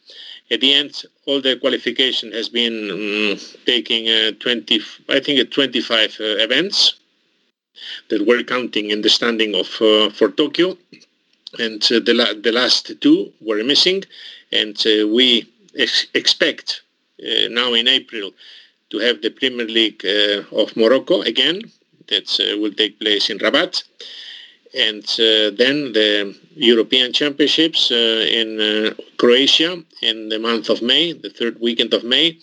At 0.49 0.61
the 0.61 0.73
end, 0.73 1.03
all 1.27 1.41
the 1.41 1.57
qualification 1.57 2.31
has 2.31 2.49
been 2.49 2.75
um, 2.89 3.39
taking 3.67 4.09
uh, 4.09 4.31
20, 4.39 4.79
I 5.09 5.19
think, 5.19 5.39
uh, 5.41 5.45
25 5.51 6.17
uh, 6.19 6.23
events 6.47 6.95
that 8.09 8.25
we're 8.25 8.43
counting 8.43 8.89
in 8.89 9.01
the 9.03 9.09
standing 9.09 9.53
of 9.53 9.67
for 9.67 10.29
Tokyo, 10.31 10.75
and 11.59 11.81
the 11.83 12.13
la- 12.15 12.33
the 12.33 12.51
last 12.51 12.99
two 13.01 13.31
were 13.41 13.63
missing, 13.63 14.03
and 14.51 14.75
we 15.13 15.45
ex- 15.77 16.07
expect 16.15 16.81
now 17.59 17.73
in 17.73 17.87
April 17.87 18.31
to 18.89 18.99
have 18.99 19.21
the 19.21 19.29
Premier 19.29 19.67
League 19.67 20.05
uh, 20.05 20.43
of 20.55 20.75
Morocco 20.75 21.21
again. 21.21 21.71
That 22.07 22.29
uh, 22.39 22.57
will 22.57 22.71
take 22.73 22.99
place 22.99 23.29
in 23.29 23.37
Rabat. 23.37 23.83
And 24.77 25.03
uh, 25.03 25.51
then 25.61 25.93
the 25.93 26.35
European 26.55 27.11
Championships 27.11 27.91
in 27.91 28.95
Croatia 29.17 29.83
in 30.01 30.29
the 30.29 30.39
month 30.39 30.69
of 30.69 30.81
May, 30.81 31.13
the 31.13 31.29
third 31.29 31.59
weekend 31.59 31.93
of 31.93 32.03
May 32.03 32.37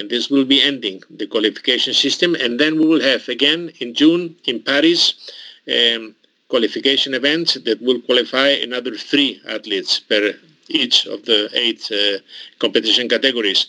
and 0.00 0.08
this 0.08 0.30
will 0.30 0.44
be 0.44 0.62
ending 0.62 1.02
the 1.10 1.26
qualification 1.26 1.92
system. 1.92 2.34
And 2.34 2.58
then 2.58 2.78
we 2.78 2.86
will 2.86 3.02
have 3.02 3.28
again 3.28 3.70
in 3.80 3.94
June 3.94 4.36
in 4.44 4.62
Paris 4.62 5.02
um, 5.68 6.14
qualification 6.48 7.12
events 7.14 7.54
that 7.66 7.80
will 7.82 8.00
qualify 8.00 8.48
another 8.48 8.96
three 8.96 9.40
athletes 9.46 10.00
per 10.00 10.34
each 10.68 11.06
of 11.06 11.24
the 11.24 11.48
eight 11.52 11.82
uh, 11.92 12.18
competition 12.58 13.08
categories 13.08 13.66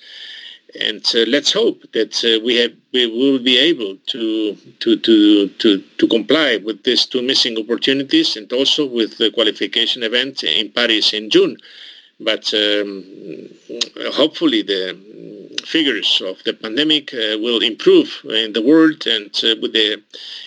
and 0.79 1.03
uh, 1.15 1.25
let's 1.27 1.51
hope 1.51 1.83
that 1.93 2.13
uh, 2.23 2.43
we 2.43 2.55
have 2.55 2.71
we 2.93 3.07
will 3.07 3.39
be 3.39 3.57
able 3.57 3.97
to 4.07 4.55
to 4.79 4.95
to 4.97 5.47
to 5.47 5.77
to 5.97 6.07
comply 6.07 6.57
with 6.57 6.83
these 6.83 7.05
two 7.05 7.21
missing 7.21 7.57
opportunities 7.57 8.37
and 8.37 8.51
also 8.53 8.85
with 8.85 9.17
the 9.17 9.31
qualification 9.31 10.03
event 10.03 10.43
in 10.43 10.71
Paris 10.71 11.13
in 11.13 11.29
June. 11.29 11.57
But 12.19 12.53
um, 12.53 13.03
hopefully 14.13 14.61
the 14.61 15.40
figures 15.65 16.21
of 16.25 16.43
the 16.43 16.53
pandemic 16.53 17.13
uh, 17.13 17.37
will 17.39 17.61
improve 17.61 18.21
in 18.25 18.53
the 18.53 18.61
world 18.61 19.05
and 19.07 19.29
uh, 19.43 19.55
with 19.61 19.73
the 19.73 20.01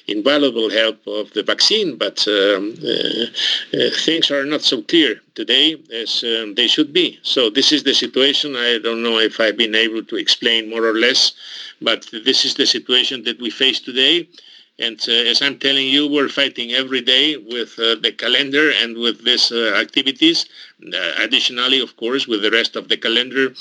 invaluable 0.07 0.71
help 0.71 0.99
of 1.07 1.33
the 1.33 1.43
vaccine. 1.43 1.97
But 1.97 2.27
um, 2.29 2.75
uh, 2.83 3.91
things 4.05 4.31
are 4.31 4.45
not 4.45 4.63
so 4.63 4.83
clear 4.83 5.21
today 5.35 5.77
as 5.93 6.25
um, 6.25 6.55
they 6.55 6.67
should 6.67 6.93
be. 6.93 7.19
So 7.23 7.51
this 7.51 7.73
is 7.73 7.83
the 7.83 7.95
situation. 7.95 8.57
I 8.57 8.79
don't 8.79 9.03
know 9.03 9.19
if 9.19 9.41
I've 9.41 9.57
been 9.57 9.75
able 9.75 10.05
to 10.05 10.17
explain 10.17 10.71
more 10.71 10.85
or 10.85 10.95
less, 10.95 11.33
but 11.81 12.09
this 12.13 12.45
is 12.45 12.55
the 12.55 12.67
situation 12.67 13.25
that 13.25 13.41
we 13.41 13.51
face 13.51 13.81
today. 13.81 14.29
And 14.79 15.01
uh, 15.09 15.13
as 15.13 15.41
I'm 15.41 15.59
telling 15.59 15.87
you, 15.87 16.09
we're 16.09 16.29
fighting 16.29 16.73
every 16.73 17.01
day 17.01 17.37
with 17.37 17.79
uh, 17.79 17.95
the 17.95 18.11
calendar 18.11 18.73
and 18.83 18.99
with 18.99 19.25
these 19.25 19.53
uh, 19.53 19.75
activities. 19.81 20.47
Uh, 20.83 21.13
additionally, 21.19 21.81
of 21.81 21.97
course, 21.97 22.27
with 22.27 22.43
the 22.43 22.51
rest 22.51 22.75
of 22.75 22.89
the 22.89 22.97
calendar, 22.97 23.55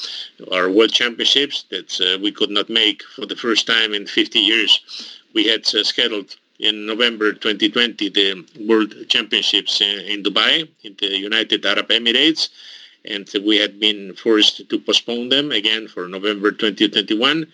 our 0.51 0.71
World 0.71 0.91
Championships 0.91 1.65
that 1.69 2.01
uh, 2.01 2.17
we 2.19 2.31
could 2.31 2.49
not 2.49 2.67
make 2.67 3.03
for 3.03 3.27
the 3.27 3.35
first 3.35 3.67
time 3.67 3.93
in 3.93 4.07
50 4.07 4.39
years. 4.39 5.19
We 5.35 5.45
had 5.45 5.61
uh, 5.75 5.83
scheduled 5.83 6.35
in 6.59 6.87
November 6.87 7.33
2020 7.33 8.09
the 8.09 8.45
World 8.67 8.95
Championships 9.07 9.81
in, 9.81 9.99
in 9.99 10.23
Dubai, 10.23 10.67
in 10.83 10.95
the 10.99 11.15
United 11.15 11.63
Arab 11.63 11.89
Emirates, 11.89 12.49
and 13.05 13.29
we 13.45 13.57
had 13.57 13.79
been 13.79 14.15
forced 14.15 14.67
to 14.67 14.79
postpone 14.79 15.29
them 15.29 15.51
again 15.51 15.87
for 15.87 16.07
November 16.07 16.51
2021 16.51 17.45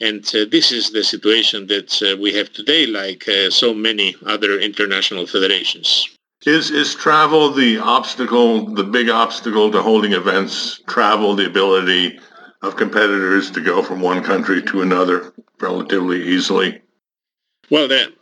and 0.00 0.24
uh, 0.34 0.44
this 0.50 0.72
is 0.72 0.90
the 0.90 1.04
situation 1.04 1.66
that 1.68 2.02
uh, 2.02 2.16
we 2.20 2.32
have 2.34 2.52
today, 2.52 2.86
like 2.86 3.28
uh, 3.28 3.50
so 3.50 3.72
many 3.72 4.16
other 4.26 4.58
international 4.58 5.26
federations. 5.26 6.08
Is, 6.46 6.70
is 6.70 6.94
travel 6.94 7.50
the 7.50 7.78
obstacle, 7.78 8.66
the 8.66 8.84
big 8.84 9.08
obstacle 9.08 9.70
to 9.70 9.80
holding 9.80 10.12
events, 10.12 10.80
travel, 10.86 11.34
the 11.34 11.46
ability 11.46 12.18
of 12.60 12.76
competitors 12.76 13.50
to 13.52 13.60
go 13.60 13.82
from 13.82 14.00
one 14.00 14.22
country 14.22 14.62
to 14.62 14.82
another 14.82 15.32
relatively 15.60 16.22
easily? 16.22 16.82
Well, 17.70 17.88
the, 17.88 18.12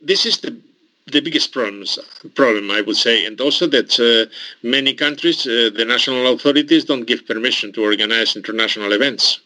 this 0.00 0.26
is 0.26 0.38
the 0.38 0.60
the 1.08 1.20
biggest 1.20 1.52
problems, 1.52 2.00
problem, 2.34 2.68
I 2.72 2.80
would 2.80 2.96
say, 2.96 3.24
and 3.26 3.40
also 3.40 3.68
that 3.68 3.94
uh, 4.00 4.28
many 4.66 4.92
countries, 4.92 5.46
uh, 5.46 5.70
the 5.72 5.84
national 5.84 6.26
authorities 6.34 6.84
don't 6.84 7.06
give 7.06 7.24
permission 7.24 7.72
to 7.74 7.84
organize 7.84 8.34
international 8.34 8.90
events 8.90 9.38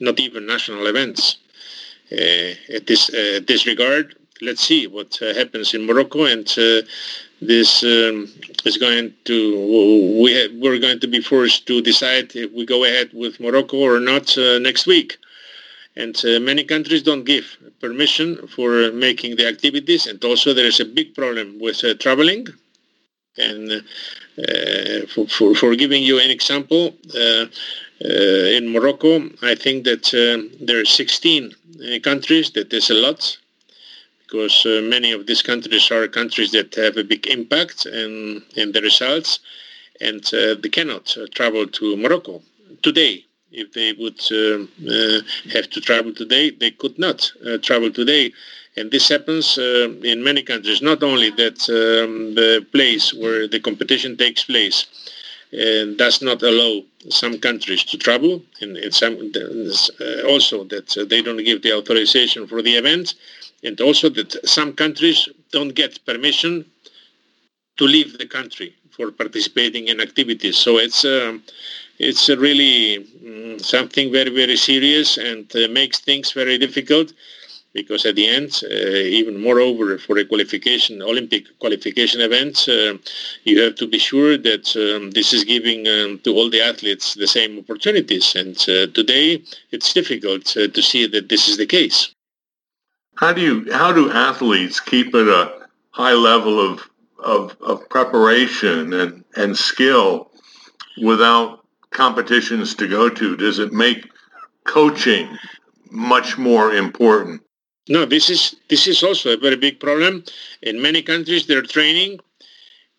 not 0.00 0.20
even 0.20 0.46
national 0.46 0.86
events. 0.86 1.38
Uh, 2.12 2.54
at 2.72 2.86
this 2.86 3.10
uh, 3.10 3.40
this 3.46 3.66
let's 4.42 4.62
see 4.62 4.86
what 4.86 5.20
uh, 5.22 5.34
happens 5.34 5.74
in 5.74 5.84
Morocco, 5.86 6.24
and 6.24 6.46
this 7.42 7.82
um, 7.82 8.28
is 8.64 8.76
going 8.78 9.12
to 9.24 10.22
we 10.22 10.32
ha- 10.32 10.54
we're 10.60 10.78
going 10.78 11.00
to 11.00 11.08
be 11.08 11.20
forced 11.20 11.66
to 11.66 11.82
decide 11.82 12.34
if 12.36 12.52
we 12.52 12.64
go 12.64 12.84
ahead 12.84 13.10
with 13.12 13.40
Morocco 13.40 13.78
or 13.78 13.98
not 13.98 14.36
next 14.60 14.86
week. 14.86 15.18
And 15.98 16.14
many 16.44 16.62
countries 16.62 17.02
don't 17.02 17.24
give 17.24 17.56
permission 17.80 18.46
for 18.48 18.92
making 18.92 19.36
the 19.36 19.48
activities. 19.48 20.06
And 20.06 20.22
also 20.22 20.52
there 20.52 20.66
is 20.66 20.78
a 20.78 20.84
big 20.84 21.14
problem 21.14 21.58
with 21.58 21.82
traveling. 21.98 22.46
And 23.38 23.82
uh, 24.38 25.06
for, 25.08 25.26
for, 25.26 25.54
for, 25.54 25.74
giving 25.74 26.02
you 26.02 26.18
an 26.18 26.30
example, 26.30 26.94
uh, 27.14 27.46
in 28.00 28.72
Morocco, 28.72 29.30
I 29.42 29.54
think 29.54 29.84
that 29.84 30.12
uh, 30.12 30.42
there 30.60 30.80
are 30.80 30.84
16 30.84 31.52
uh, 31.52 31.98
countries. 32.00 32.50
That 32.52 32.72
is 32.72 32.90
a 32.90 32.94
lot 32.94 33.38
because 34.18 34.66
many 34.82 35.12
of 35.12 35.26
these 35.26 35.40
countries 35.42 35.90
are 35.92 36.08
countries 36.08 36.50
that 36.50 36.74
have 36.74 36.96
a 36.96 37.04
big 37.04 37.28
impact 37.28 37.86
in, 37.86 38.42
in 38.56 38.72
the 38.72 38.80
results 38.80 39.38
and 40.00 40.24
they 40.24 40.68
cannot 40.68 41.16
travel 41.32 41.66
to 41.68 41.96
Morocco 41.96 42.42
today 42.82 43.24
if 43.56 43.72
they 43.72 43.92
would 43.92 44.20
uh, 44.30 44.64
uh, 44.90 45.20
have 45.52 45.70
to 45.70 45.80
travel 45.80 46.12
today, 46.12 46.50
they 46.50 46.70
could 46.70 46.98
not 46.98 47.32
uh, 47.44 47.58
travel 47.58 47.90
today. 47.90 48.32
And 48.76 48.90
this 48.90 49.08
happens 49.08 49.56
uh, 49.56 49.88
in 50.02 50.22
many 50.22 50.42
countries, 50.42 50.82
not 50.82 51.02
only 51.02 51.30
that 51.30 51.58
um, 51.70 52.34
the 52.34 52.66
place 52.72 53.14
where 53.14 53.48
the 53.48 53.60
competition 53.60 54.16
takes 54.16 54.44
place 54.44 54.86
uh, 55.56 55.84
does 55.96 56.20
not 56.22 56.42
allow 56.42 56.82
some 57.08 57.38
countries 57.38 57.82
to 57.84 57.96
travel, 57.96 58.42
and, 58.60 58.76
some 58.94 59.14
uh, 59.14 60.28
also 60.28 60.64
that 60.64 60.88
they 61.08 61.22
don't 61.22 61.44
give 61.44 61.62
the 61.62 61.72
authorization 61.72 62.46
for 62.46 62.62
the 62.62 62.74
event, 62.74 63.14
and 63.62 63.80
also 63.80 64.08
that 64.10 64.30
some 64.46 64.72
countries 64.74 65.28
don't 65.52 65.74
get 65.74 66.04
permission 66.04 66.64
to 67.78 67.84
leave 67.84 68.18
the 68.18 68.26
country 68.26 68.74
for 68.90 69.10
participating 69.10 69.88
in 69.88 70.00
activities. 70.00 70.56
So 70.56 70.78
it's 70.78 71.04
uh, 71.04 71.38
it's 71.98 72.28
really 72.28 73.06
um, 73.26 73.58
something 73.58 74.12
very 74.12 74.30
very 74.30 74.56
serious 74.56 75.18
and 75.18 75.44
uh, 75.54 75.68
makes 75.68 76.00
things 76.00 76.32
very 76.32 76.58
difficult 76.58 77.12
because 77.76 78.06
at 78.06 78.16
the 78.16 78.26
end, 78.26 78.50
uh, 78.64 79.18
even 79.20 79.40
moreover 79.48 79.98
for 79.98 80.16
a 80.18 80.24
qualification 80.24 81.02
Olympic 81.02 81.44
qualification 81.58 82.20
event, 82.22 82.66
uh, 82.68 82.96
you 83.44 83.60
have 83.62 83.76
to 83.76 83.86
be 83.86 83.98
sure 83.98 84.36
that 84.48 84.66
um, 84.76 85.10
this 85.10 85.32
is 85.32 85.44
giving 85.44 85.86
um, 85.86 86.18
to 86.24 86.30
all 86.34 86.48
the 86.50 86.62
athletes 86.70 87.14
the 87.14 87.26
same 87.26 87.58
opportunities. 87.58 88.34
And 88.34 88.56
uh, 88.62 88.86
today, 88.98 89.42
it's 89.70 89.92
difficult 89.92 90.44
uh, 90.56 90.68
to 90.68 90.82
see 90.82 91.06
that 91.06 91.28
this 91.28 91.48
is 91.48 91.56
the 91.58 91.66
case. 91.66 91.98
How 93.16 93.32
do 93.32 93.40
you 93.40 93.72
how 93.72 93.92
do 93.92 94.10
athletes 94.10 94.80
keep 94.80 95.14
at 95.14 95.28
a 95.28 95.44
high 95.90 96.18
level 96.30 96.56
of 96.58 96.74
of, 97.18 97.56
of 97.60 97.88
preparation 97.88 98.92
and, 98.92 99.24
and 99.36 99.56
skill 99.56 100.30
without 101.02 101.64
competitions 101.90 102.74
to 102.76 102.86
go 102.88 103.08
to? 103.08 103.36
Does 103.36 103.58
it 103.58 103.72
make 103.72 104.00
coaching 104.64 105.26
much 105.90 106.36
more 106.36 106.72
important? 106.74 107.42
No, 107.88 108.04
this 108.04 108.30
is 108.30 108.56
this 108.68 108.88
is 108.88 109.02
also 109.02 109.32
a 109.32 109.36
very 109.36 109.56
big 109.56 109.78
problem. 109.78 110.24
In 110.62 110.82
many 110.82 111.02
countries, 111.02 111.46
they're 111.46 111.62
training, 111.62 112.18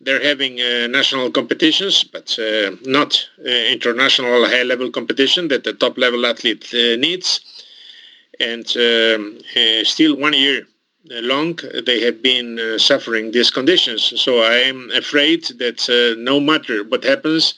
they're 0.00 0.22
having 0.22 0.60
uh, 0.60 0.86
national 0.86 1.30
competitions, 1.30 2.04
but 2.04 2.38
uh, 2.38 2.70
not 2.86 3.28
uh, 3.44 3.50
international 3.50 4.46
high-level 4.46 4.90
competition 4.90 5.48
that 5.48 5.64
the 5.64 5.74
top-level 5.74 6.24
athlete 6.24 6.72
uh, 6.72 6.96
needs. 6.96 7.40
And 8.40 8.66
um, 8.76 9.38
uh, 9.56 9.84
still, 9.84 10.16
one 10.16 10.32
year 10.32 10.66
long, 11.04 11.58
they 11.84 12.00
have 12.00 12.22
been 12.22 12.58
uh, 12.58 12.78
suffering 12.78 13.32
these 13.32 13.50
conditions. 13.50 14.14
So 14.20 14.38
I 14.38 14.54
am 14.54 14.90
afraid 14.94 15.44
that 15.58 16.16
no 16.18 16.40
matter 16.40 16.84
what 16.84 17.04
happens, 17.04 17.54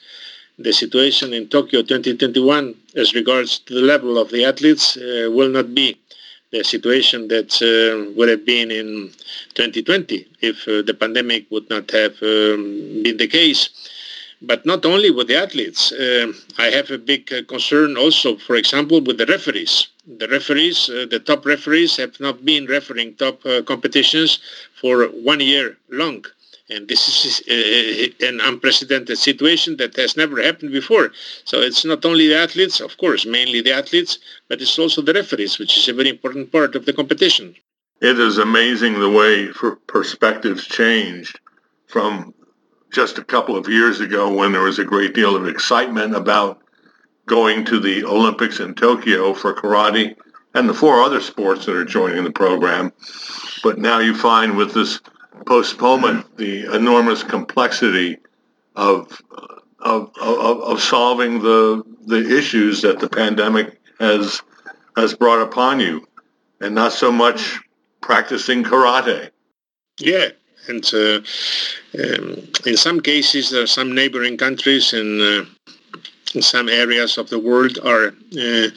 the 0.57 0.73
situation 0.73 1.33
in 1.33 1.47
Tokyo 1.47 1.81
2021 1.81 2.75
as 2.95 3.13
regards 3.13 3.59
to 3.59 3.73
the 3.73 3.81
level 3.81 4.17
of 4.17 4.31
the 4.31 4.43
athletes 4.43 4.95
will 4.95 5.49
not 5.49 5.73
be 5.73 6.00
the 6.51 6.63
situation 6.63 7.27
that 7.29 7.51
uh, 7.61 8.11
would 8.15 8.29
have 8.29 8.45
been 8.45 8.71
in 8.71 9.11
2020 9.53 10.27
if 10.41 10.67
uh, 10.67 10.81
the 10.81 10.93
pandemic 10.93 11.49
would 11.49 11.69
not 11.69 11.89
have 11.91 12.13
um, 12.21 13.03
been 13.03 13.17
the 13.17 13.27
case. 13.27 13.69
But 14.43 14.65
not 14.65 14.85
only 14.85 15.11
with 15.11 15.27
the 15.27 15.35
athletes. 15.35 15.91
Uh, 15.91 16.33
I 16.57 16.67
have 16.71 16.89
a 16.89 16.97
big 16.97 17.27
concern 17.47 17.95
also, 17.95 18.37
for 18.37 18.55
example, 18.55 18.99
with 18.99 19.19
the 19.19 19.27
referees 19.27 19.87
the 20.07 20.27
referees, 20.27 20.89
uh, 20.89 21.05
the 21.09 21.19
top 21.19 21.45
referees, 21.45 21.97
have 21.97 22.19
not 22.19 22.43
been 22.43 22.65
refereeing 22.65 23.13
top 23.15 23.45
uh, 23.45 23.61
competitions 23.61 24.39
for 24.79 25.05
one 25.05 25.39
year 25.39 25.77
long. 25.89 26.25
And 26.71 26.87
this 26.87 27.03
is 27.25 27.41
uh, 27.49 28.27
an 28.29 28.39
unprecedented 28.39 29.17
situation 29.17 29.75
that 29.77 29.95
has 29.97 30.15
never 30.15 30.41
happened 30.41 30.71
before. 30.71 31.11
So 31.43 31.59
it's 31.59 31.83
not 31.83 32.05
only 32.05 32.27
the 32.27 32.37
athletes, 32.37 32.79
of 32.79 32.97
course, 32.97 33.25
mainly 33.25 33.61
the 33.61 33.73
athletes, 33.73 34.19
but 34.47 34.61
it's 34.61 34.79
also 34.79 35.01
the 35.01 35.13
referees, 35.13 35.59
which 35.59 35.77
is 35.77 35.89
a 35.89 35.93
very 35.93 36.09
important 36.09 36.51
part 36.51 36.75
of 36.75 36.85
the 36.85 36.93
competition. 36.93 37.55
It 38.01 38.17
is 38.19 38.37
amazing 38.37 38.99
the 38.99 39.09
way 39.09 39.49
perspectives 39.87 40.65
changed 40.65 41.39
from 41.87 42.33
just 42.91 43.17
a 43.17 43.23
couple 43.23 43.57
of 43.57 43.67
years 43.67 43.99
ago 43.99 44.33
when 44.33 44.53
there 44.53 44.63
was 44.63 44.79
a 44.79 44.85
great 44.85 45.13
deal 45.13 45.35
of 45.35 45.47
excitement 45.47 46.15
about 46.15 46.61
going 47.27 47.65
to 47.65 47.79
the 47.79 48.03
Olympics 48.05 48.59
in 48.59 48.75
Tokyo 48.75 49.33
for 49.33 49.53
karate 49.53 50.15
and 50.53 50.67
the 50.67 50.73
four 50.73 51.01
other 51.01 51.21
sports 51.21 51.65
that 51.65 51.75
are 51.75 51.85
joining 51.85 52.23
the 52.23 52.31
program. 52.31 52.91
But 53.63 53.77
now 53.77 53.99
you 53.99 54.15
find 54.15 54.57
with 54.57 54.73
this 54.73 54.99
postponement 55.45 56.37
the 56.37 56.73
enormous 56.75 57.23
complexity 57.23 58.17
of 58.75 59.21
of, 59.79 60.11
of, 60.21 60.61
of 60.61 60.81
solving 60.81 61.41
the 61.41 61.83
the 62.05 62.37
issues 62.37 62.81
that 62.81 62.99
the 62.99 63.09
pandemic 63.09 63.79
has 63.99 64.41
has 64.95 65.15
brought 65.15 65.41
upon 65.41 65.79
you, 65.79 66.05
and 66.59 66.75
not 66.75 66.91
so 66.91 67.11
much 67.11 67.59
practicing 68.01 68.63
karate. 68.63 69.29
Yeah, 69.99 70.29
and 70.67 70.85
uh, 70.93 71.21
um, 71.97 72.47
in 72.65 72.77
some 72.77 72.99
cases, 72.99 73.49
there 73.49 73.63
are 73.63 73.67
some 73.67 73.93
neighboring 73.95 74.37
countries 74.37 74.93
in 74.93 75.21
uh, 75.21 75.45
some 76.39 76.69
areas 76.69 77.17
of 77.17 77.29
the 77.29 77.39
world 77.39 77.77
are 77.83 78.13
uh, 78.37 78.67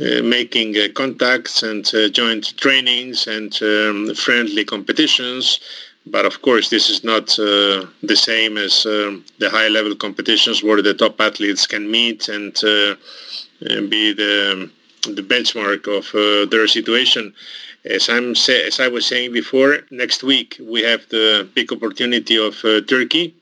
uh, 0.00 0.22
making 0.22 0.76
uh, 0.76 0.86
contacts 0.94 1.62
and 1.62 1.84
joint 2.12 2.56
trainings 2.56 3.26
and 3.26 3.58
um, 3.62 4.14
friendly 4.14 4.64
competitions. 4.64 5.60
But 6.06 6.24
of 6.24 6.42
course, 6.42 6.70
this 6.70 6.90
is 6.90 7.04
not 7.04 7.38
uh, 7.38 7.86
the 8.02 8.16
same 8.16 8.56
as 8.56 8.86
uh, 8.86 9.16
the 9.38 9.50
high-level 9.50 9.96
competitions 9.96 10.62
where 10.62 10.82
the 10.82 10.94
top 10.94 11.20
athletes 11.20 11.66
can 11.66 11.90
meet 11.90 12.28
and, 12.28 12.56
uh, 12.64 12.96
and 13.60 13.90
be 13.90 14.12
the, 14.12 14.70
the 15.04 15.22
benchmark 15.22 15.86
of 15.88 16.50
their 16.50 16.66
situation. 16.66 17.34
As, 17.84 18.08
I'm 18.08 18.32
as 18.32 18.80
I 18.80 18.88
was 18.88 19.06
saying 19.06 19.32
before, 19.32 19.78
next 19.90 20.22
week 20.22 20.56
we 20.60 20.82
have 20.82 21.08
the 21.08 21.48
big 21.54 21.72
opportunity 21.72 22.36
of 22.38 22.60
Turkey 22.86 23.34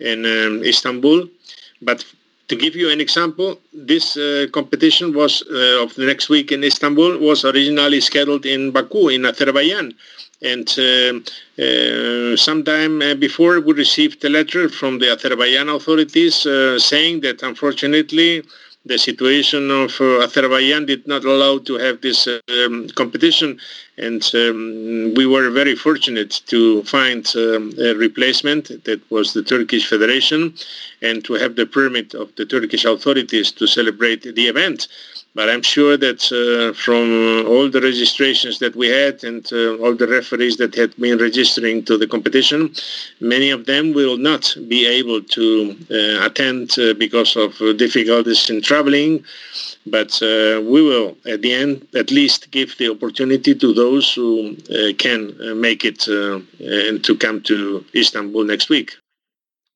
in 0.00 0.24
um, 0.24 0.64
Istanbul. 0.64 1.28
But 1.82 2.04
to 2.48 2.56
give 2.56 2.74
you 2.74 2.90
an 2.90 3.00
example, 3.00 3.60
this 3.72 4.16
uh, 4.16 4.46
competition 4.52 5.14
was 5.14 5.42
uh, 5.50 5.82
of 5.84 5.94
the 5.94 6.04
next 6.04 6.28
week 6.28 6.50
in 6.50 6.64
Istanbul 6.64 7.18
was 7.18 7.44
originally 7.44 8.00
scheduled 8.00 8.44
in 8.44 8.72
Baku 8.72 9.08
in 9.08 9.24
Azerbaijan. 9.24 9.94
And 10.42 10.68
uh, 10.78 11.20
uh 11.62 12.36
sometime 12.36 13.02
uh, 13.02 13.14
before, 13.14 13.60
we 13.60 13.72
received 13.74 14.24
a 14.24 14.30
letter 14.30 14.68
from 14.68 14.98
the 14.98 15.12
Azerbaijan 15.12 15.68
authorities 15.68 16.46
uh, 16.46 16.78
saying 16.78 17.20
that 17.20 17.42
unfortunately 17.42 18.42
the 18.86 18.98
situation 18.98 19.70
of 19.70 20.00
uh, 20.00 20.22
Azerbaijan 20.22 20.86
did 20.86 21.06
not 21.06 21.24
allow 21.24 21.58
to 21.58 21.74
have 21.76 22.00
this 22.00 22.26
um, 22.26 22.88
competition, 22.94 23.58
and 23.98 24.22
um, 24.34 25.12
we 25.14 25.26
were 25.26 25.50
very 25.50 25.76
fortunate 25.76 26.40
to 26.46 26.82
find 26.84 27.30
um, 27.36 27.72
a 27.78 27.92
replacement 27.92 28.84
that 28.84 29.00
was 29.10 29.34
the 29.34 29.42
Turkish 29.42 29.86
Federation, 29.86 30.54
and 31.02 31.22
to 31.24 31.34
have 31.34 31.56
the 31.56 31.66
permit 31.66 32.14
of 32.14 32.34
the 32.36 32.46
Turkish 32.46 32.86
authorities 32.86 33.52
to 33.52 33.66
celebrate 33.66 34.22
the 34.22 34.48
event. 34.48 34.88
But 35.32 35.48
I'm 35.48 35.62
sure 35.62 35.96
that 35.96 36.20
uh, 36.32 36.74
from 36.74 37.46
all 37.46 37.70
the 37.70 37.80
registrations 37.80 38.58
that 38.58 38.74
we 38.74 38.88
had 38.88 39.22
and 39.22 39.46
uh, 39.52 39.76
all 39.76 39.94
the 39.94 40.08
referees 40.08 40.56
that 40.56 40.74
had 40.74 40.96
been 40.96 41.18
registering 41.18 41.84
to 41.84 41.96
the 41.96 42.08
competition, 42.08 42.74
many 43.20 43.50
of 43.50 43.66
them 43.66 43.92
will 43.92 44.16
not 44.16 44.56
be 44.66 44.86
able 44.86 45.22
to 45.22 45.76
uh, 45.88 46.26
attend 46.26 46.74
because 46.98 47.36
of 47.36 47.56
difficulties 47.76 48.50
in 48.50 48.60
traveling. 48.60 49.24
But 49.86 50.20
uh, 50.20 50.60
we 50.62 50.82
will, 50.82 51.16
at 51.26 51.42
the 51.42 51.52
end, 51.52 51.86
at 51.94 52.10
least 52.10 52.50
give 52.50 52.76
the 52.76 52.90
opportunity 52.90 53.54
to 53.54 53.72
those 53.72 54.12
who 54.12 54.56
uh, 54.68 54.92
can 54.98 55.60
make 55.60 55.84
it 55.84 56.08
and 56.08 57.04
to 57.04 57.16
come 57.16 57.40
to 57.42 57.84
Istanbul 57.94 58.44
next 58.44 58.68
week. 58.68 58.96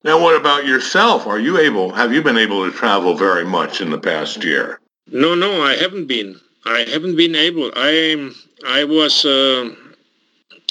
Now, 0.02 0.20
what 0.20 0.36
about 0.38 0.66
yourself? 0.66 1.26
Are 1.26 1.38
you 1.38 1.58
able? 1.58 1.92
Have 1.92 2.12
you 2.12 2.22
been 2.22 2.36
able 2.36 2.68
to 2.68 2.76
travel 2.76 3.14
very 3.14 3.44
much 3.44 3.80
in 3.80 3.90
the 3.90 3.98
past 3.98 4.44
year? 4.44 4.80
No, 5.10 5.34
no, 5.34 5.62
I 5.62 5.76
haven't 5.76 6.06
been. 6.06 6.40
I 6.64 6.80
haven't 6.80 7.16
been 7.16 7.34
able. 7.34 7.70
I. 7.76 8.30
I 8.66 8.84
was 8.84 9.26
uh, 9.26 9.68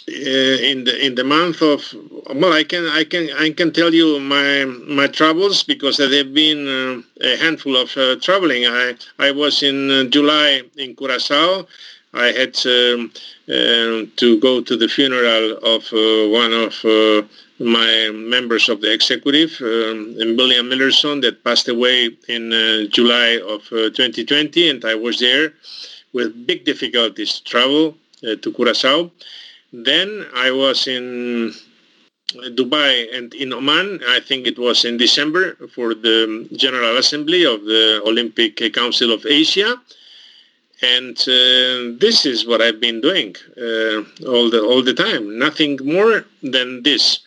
uh, 0.10 0.12
in 0.12 0.84
the 0.86 1.06
in 1.06 1.16
the 1.16 1.24
month 1.24 1.62
of 1.62 1.82
well, 2.34 2.52
I 2.52 2.64
can 2.64 2.86
I 2.88 3.04
can 3.04 3.30
I 3.38 3.52
can 3.52 3.72
tell 3.72 3.94
you 3.94 4.20
my 4.20 4.66
my 4.66 5.08
travels 5.08 5.64
because 5.64 5.98
there 5.98 6.12
have 6.12 6.34
been 6.34 6.68
uh, 6.68 7.02
a 7.22 7.38
handful 7.38 7.78
of 7.78 7.96
uh, 7.96 8.16
traveling. 8.18 8.66
I 8.66 8.96
I 9.20 9.32
was 9.32 9.62
in 9.62 9.92
uh, 9.92 10.04
July 10.06 10.64
in 10.78 10.96
Curacao. 10.96 11.68
I 12.16 12.28
had 12.28 12.56
um, 12.66 13.12
uh, 13.48 14.06
to 14.18 14.40
go 14.40 14.62
to 14.62 14.76
the 14.76 14.88
funeral 14.88 15.58
of 15.58 15.92
one 16.32 16.54
of 16.54 16.74
my 17.60 18.10
members 18.12 18.70
of 18.70 18.82
the 18.82 18.92
executive, 18.92 19.52
um, 19.62 20.16
William 20.38 20.70
Millerson, 20.70 21.22
that 21.22 21.44
passed 21.44 21.68
away 21.68 22.10
in 22.28 22.52
uh, 22.52 22.88
July 22.90 23.40
of 23.48 23.62
uh, 23.72 23.90
2020, 23.92 24.70
and 24.70 24.86
I 24.86 24.96
was 24.96 25.20
there 25.20 25.54
with 26.14 26.48
big 26.48 26.66
difficulties 26.66 27.40
to 27.40 27.44
travel 27.44 27.98
uh, 28.24 28.36
to 28.36 28.52
Curacao. 28.52 29.12
Then 29.72 30.26
I 30.36 30.52
was 30.52 30.88
in 30.88 31.54
Dubai 32.34 33.16
and 33.16 33.34
in 33.34 33.54
Oman. 33.54 34.02
I 34.08 34.20
think 34.20 34.48
it 34.48 34.58
was 34.58 34.86
in 34.86 34.98
December 34.98 35.56
for 35.74 35.94
the 35.94 36.48
General 36.56 36.98
Assembly 36.98 37.44
of 37.46 37.66
the 37.66 38.02
Olympic 38.06 38.58
Council 38.74 39.12
of 39.12 39.26
Asia. 39.26 39.82
And 40.82 41.18
uh, 41.22 41.98
this 42.00 42.26
is 42.26 42.46
what 42.46 42.62
I've 42.62 42.82
been 42.82 43.00
doing 43.00 43.36
uh, 43.58 44.04
all 44.28 44.50
the 44.50 44.62
all 44.62 44.84
the 44.84 44.94
time. 44.94 45.40
Nothing 45.40 45.80
more 45.84 46.26
than 46.42 46.84
this. 46.84 47.20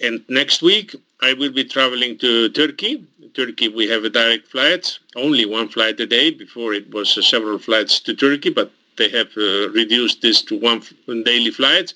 And 0.00 0.24
next 0.28 0.62
week 0.62 0.96
I 1.20 1.34
will 1.34 1.52
be 1.52 1.64
traveling 1.64 2.18
to 2.18 2.48
Turkey. 2.48 3.04
Turkey, 3.34 3.68
we 3.68 3.88
have 3.88 4.04
a 4.04 4.10
direct 4.10 4.48
flight, 4.48 4.98
only 5.14 5.44
one 5.44 5.68
flight 5.68 6.00
a 6.00 6.06
day. 6.06 6.30
Before 6.30 6.72
it 6.72 6.90
was 6.90 7.16
uh, 7.16 7.22
several 7.22 7.58
flights 7.58 8.00
to 8.00 8.14
Turkey, 8.14 8.50
but 8.50 8.72
they 8.96 9.08
have 9.10 9.30
uh, 9.36 9.68
reduced 9.70 10.22
this 10.22 10.42
to 10.42 10.58
one 10.58 10.82
daily 11.24 11.50
flight 11.50 11.94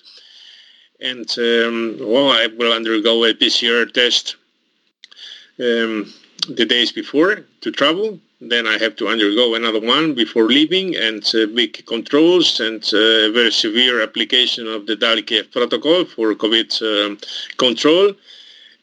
and 1.00 1.28
um, 1.38 1.98
well, 2.00 2.30
I 2.30 2.46
will 2.46 2.72
undergo 2.72 3.24
a 3.24 3.34
PCR 3.34 3.92
test 3.92 4.36
um, 5.58 6.12
the 6.48 6.64
days 6.64 6.92
before 6.92 7.44
to 7.60 7.70
travel. 7.70 8.20
Then 8.48 8.66
I 8.66 8.76
have 8.78 8.94
to 8.96 9.08
undergo 9.08 9.54
another 9.54 9.80
one 9.80 10.14
before 10.14 10.44
leaving, 10.44 10.94
and 10.96 11.24
uh, 11.34 11.46
big 11.46 11.86
controls 11.86 12.60
and 12.60 12.82
uh, 12.92 13.32
very 13.32 13.50
severe 13.50 14.02
application 14.02 14.66
of 14.66 14.86
the 14.86 14.96
WKF 14.96 15.50
protocol 15.50 16.04
for 16.04 16.34
COVID 16.34 16.70
um, 16.82 17.18
control. 17.56 18.12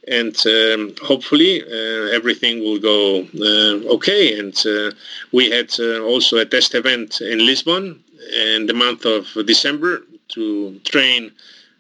And 0.08 0.36
um, 0.48 0.96
hopefully 1.04 1.62
uh, 1.62 2.18
everything 2.18 2.60
will 2.60 2.80
go 2.80 3.22
uh, 3.22 3.94
okay. 3.96 4.40
And 4.40 4.56
uh, 4.66 4.92
we 5.32 5.52
had 5.52 5.70
also 5.80 6.38
a 6.38 6.46
test 6.46 6.74
event 6.74 7.22
in 7.22 7.46
Lisbon 7.46 8.04
in 8.34 8.66
the 8.66 8.74
month 8.74 9.06
of 9.06 9.28
December 9.46 10.02
to 10.30 10.80
train 10.86 11.32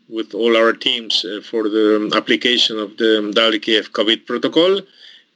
with 0.08 0.36
all 0.36 0.56
our 0.56 0.74
teams 0.74 1.26
for 1.50 1.63
the 1.70 2.12
application 2.13 2.78
of 2.78 2.98
the 2.98 3.32
WKF 3.34 3.89
COVID 3.91 4.28
protocol. 4.28 4.82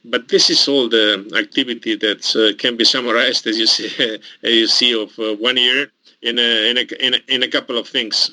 But 0.08 0.28
this 0.28 0.50
is 0.50 0.68
all 0.68 0.88
the 0.88 1.30
activity 1.36 1.96
that 1.96 2.22
uh, 2.36 2.56
can 2.56 2.76
be 2.76 2.84
summarized, 2.84 3.46
as 3.46 3.58
you 3.58 3.66
see, 3.66 3.90
as 4.42 4.52
you 4.52 4.66
see 4.68 5.00
of 5.00 5.18
uh, 5.18 5.34
one 5.34 5.56
year 5.56 5.90
in 6.22 6.38
a, 6.38 6.70
in, 6.70 6.78
a, 6.78 7.04
in, 7.06 7.14
a, 7.14 7.18
in 7.28 7.42
a 7.42 7.48
couple 7.48 7.76
of 7.76 7.88
things. 7.88 8.30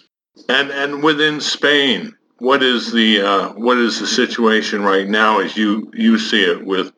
And 0.49 0.71
and 0.71 1.03
within 1.03 1.41
Spain, 1.41 2.15
what 2.39 2.63
is 2.63 2.91
the 2.91 3.21
uh, 3.21 3.49
what 3.53 3.77
is 3.77 3.99
the 3.99 4.07
situation 4.07 4.81
right 4.83 5.07
now 5.07 5.39
as 5.39 5.55
you 5.55 5.91
you 5.93 6.17
see 6.17 6.43
it 6.43 6.65
with 6.65 6.91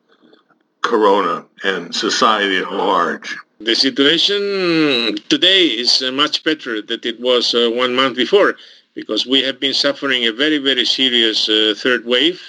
Corona 0.82 1.44
and 1.62 1.94
society 1.94 2.58
at 2.58 2.72
large? 2.72 3.36
The 3.60 3.74
situation 3.74 5.16
today 5.28 5.66
is 5.66 6.02
uh, 6.02 6.12
much 6.12 6.44
better 6.44 6.82
than 6.82 7.00
it 7.02 7.20
was 7.20 7.54
uh, 7.54 7.70
one 7.70 7.94
month 7.94 8.16
before 8.16 8.56
because 8.94 9.26
we 9.26 9.42
have 9.42 9.60
been 9.60 9.74
suffering 9.74 10.26
a 10.26 10.32
very, 10.32 10.58
very 10.58 10.84
serious 10.84 11.48
uh, 11.48 11.74
third 11.76 12.06
wave 12.06 12.40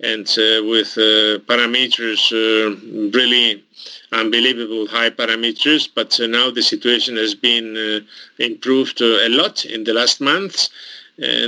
and 0.00 0.28
uh, 0.38 0.62
with 0.64 0.96
uh, 0.96 1.38
parameters 1.50 2.30
uh, 2.32 3.10
really 3.16 3.64
unbelievable 4.12 4.86
high 4.86 5.10
parameters. 5.10 5.88
But 5.92 6.18
uh, 6.20 6.26
now 6.26 6.50
the 6.50 6.62
situation 6.62 7.16
has 7.16 7.34
been 7.34 7.76
uh, 7.76 8.00
improved 8.42 9.00
a 9.00 9.28
lot 9.28 9.64
in 9.64 9.84
the 9.84 9.94
last 9.94 10.20
months. 10.20 10.70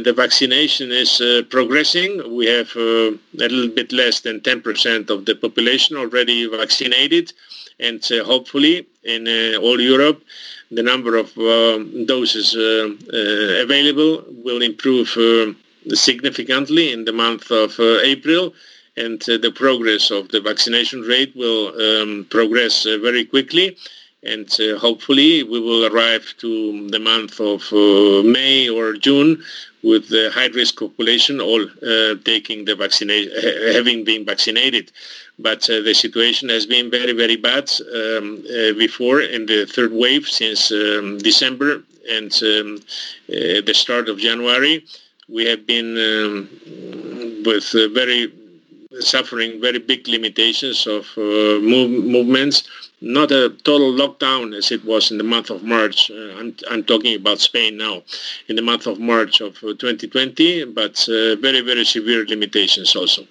the 0.06 0.14
vaccination 0.24 0.90
is 0.90 1.22
progressing. 1.48 2.10
We 2.38 2.46
have 2.46 2.74
a 2.76 3.16
little 3.34 3.68
bit 3.68 3.92
less 3.92 4.20
than 4.20 4.40
10% 4.40 5.10
of 5.10 5.26
the 5.26 5.36
population 5.36 5.96
already 5.96 6.48
vaccinated. 6.48 7.32
And 7.78 8.02
hopefully 8.32 8.88
in 9.04 9.22
all 9.64 9.80
Europe, 9.80 10.20
the 10.70 10.82
number 10.82 11.16
of 11.16 11.36
um, 11.38 12.06
doses 12.06 12.54
uh, 12.54 12.88
uh, 13.12 13.62
available 13.64 14.24
will 14.44 14.62
improve 14.62 15.08
uh, 15.16 15.52
significantly 15.88 16.92
in 16.92 17.04
the 17.04 17.12
month 17.12 17.50
of 17.50 17.78
April 17.80 18.54
and 18.96 19.20
the 19.20 19.52
progress 19.54 20.10
of 20.10 20.28
the 20.28 20.40
vaccination 20.40 21.02
rate 21.02 21.34
will 21.36 21.68
um, 21.80 22.26
progress 22.28 22.84
very 22.84 23.24
quickly 23.24 23.76
and 24.22 24.50
uh, 24.60 24.78
hopefully 24.78 25.42
we 25.42 25.60
will 25.60 25.86
arrive 25.86 26.34
to 26.38 26.88
the 26.90 26.98
month 26.98 27.40
of 27.40 27.62
uh, 27.72 28.22
May 28.22 28.68
or 28.68 28.94
June 28.94 29.42
with 29.82 30.08
the 30.08 30.30
high-risk 30.30 30.78
population 30.78 31.40
all 31.40 31.62
uh, 31.62 32.14
taking 32.24 32.66
the 32.66 32.76
vaccination, 32.76 33.32
having 33.72 34.04
been 34.04 34.26
vaccinated. 34.26 34.92
But 35.38 35.62
the 35.62 35.94
situation 35.94 36.50
has 36.50 36.66
been 36.66 36.90
very, 36.90 37.12
very 37.12 37.36
bad 37.36 37.70
um, 37.94 38.42
before 38.76 39.22
in 39.22 39.46
the 39.46 39.64
third 39.64 39.92
wave 39.92 40.28
since 40.28 40.70
um, 40.70 41.16
December 41.16 41.82
and 42.10 42.30
um, 42.42 42.78
the 43.26 43.72
start 43.72 44.10
of 44.10 44.18
January. 44.18 44.84
We 45.32 45.46
have 45.46 45.66
been 45.66 45.96
um, 45.96 47.42
with 47.44 47.72
very 47.94 48.32
suffering 48.98 49.60
very 49.60 49.78
big 49.78 50.08
limitations 50.08 50.86
of 50.86 51.06
uh, 51.16 51.60
move, 51.60 52.04
movements. 52.04 52.68
Not 53.00 53.30
a 53.30 53.50
total 53.64 53.92
lockdown 53.92 54.54
as 54.54 54.70
it 54.70 54.84
was 54.84 55.10
in 55.10 55.18
the 55.18 55.24
month 55.24 55.48
of 55.50 55.62
March. 55.62 56.10
Uh, 56.10 56.34
I'm, 56.38 56.54
I'm, 56.70 56.84
talking 56.84 57.14
about 57.14 57.38
Spain 57.38 57.78
now, 57.78 58.02
in 58.48 58.56
the 58.56 58.62
month 58.62 58.86
of 58.86 58.98
March 58.98 59.40
of 59.40 59.58
2020, 59.60 60.62
uh, 60.62 60.66
but 60.66 61.08
uh, 61.08 61.36
very, 61.36 61.62
very 61.62 61.84
severe 61.84 62.26
limitations 62.26 62.94
also. 62.94 63.26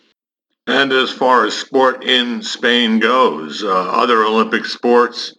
And 0.65 0.91
as 0.91 1.11
far 1.11 1.45
as 1.45 1.53
sport 1.53 2.03
in 2.03 2.41
Spain 2.41 2.99
goes, 2.99 3.63
uh, 3.63 3.69
other 3.69 4.23
Olympic 4.23 4.65
sports, 4.65 5.35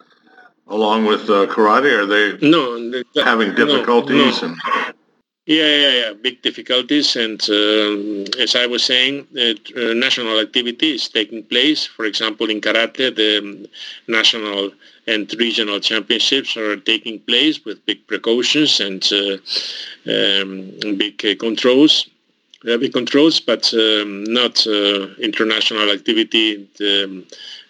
along 0.68 1.06
with 1.06 1.22
uh, 1.22 1.46
karate, 1.46 1.92
are 1.98 2.06
they 2.06 2.46
no, 2.46 3.02
having 3.24 3.54
difficulties? 3.54 4.42
No, 4.42 4.48
no. 4.48 4.54
And 4.54 4.94
yeah, 5.50 5.76
yeah, 5.84 5.92
yeah. 6.00 6.12
Big 6.12 6.42
difficulties, 6.42 7.16
and 7.16 7.40
um, 7.50 8.24
as 8.38 8.54
I 8.54 8.66
was 8.66 8.84
saying, 8.84 9.26
uh, 9.36 9.54
uh, 9.76 9.94
national 9.94 10.38
activity 10.38 10.94
is 10.94 11.08
taking 11.08 11.42
place. 11.42 11.84
For 11.86 12.04
example, 12.04 12.48
in 12.50 12.60
karate, 12.60 13.14
the 13.14 13.68
national 14.06 14.70
and 15.08 15.32
regional 15.38 15.80
championships 15.80 16.56
are 16.56 16.76
taking 16.76 17.18
place 17.18 17.64
with 17.64 17.84
big 17.84 18.06
precautions 18.06 18.78
and 18.78 19.02
uh, 19.12 19.38
um, 20.14 20.96
big 20.96 21.24
uh, 21.26 21.34
controls. 21.34 22.08
big 22.62 22.92
controls, 22.92 23.40
but 23.40 23.74
um, 23.74 24.22
not 24.24 24.64
uh, 24.68 25.08
international 25.18 25.90
activity. 25.90 26.68
The, 26.78 27.24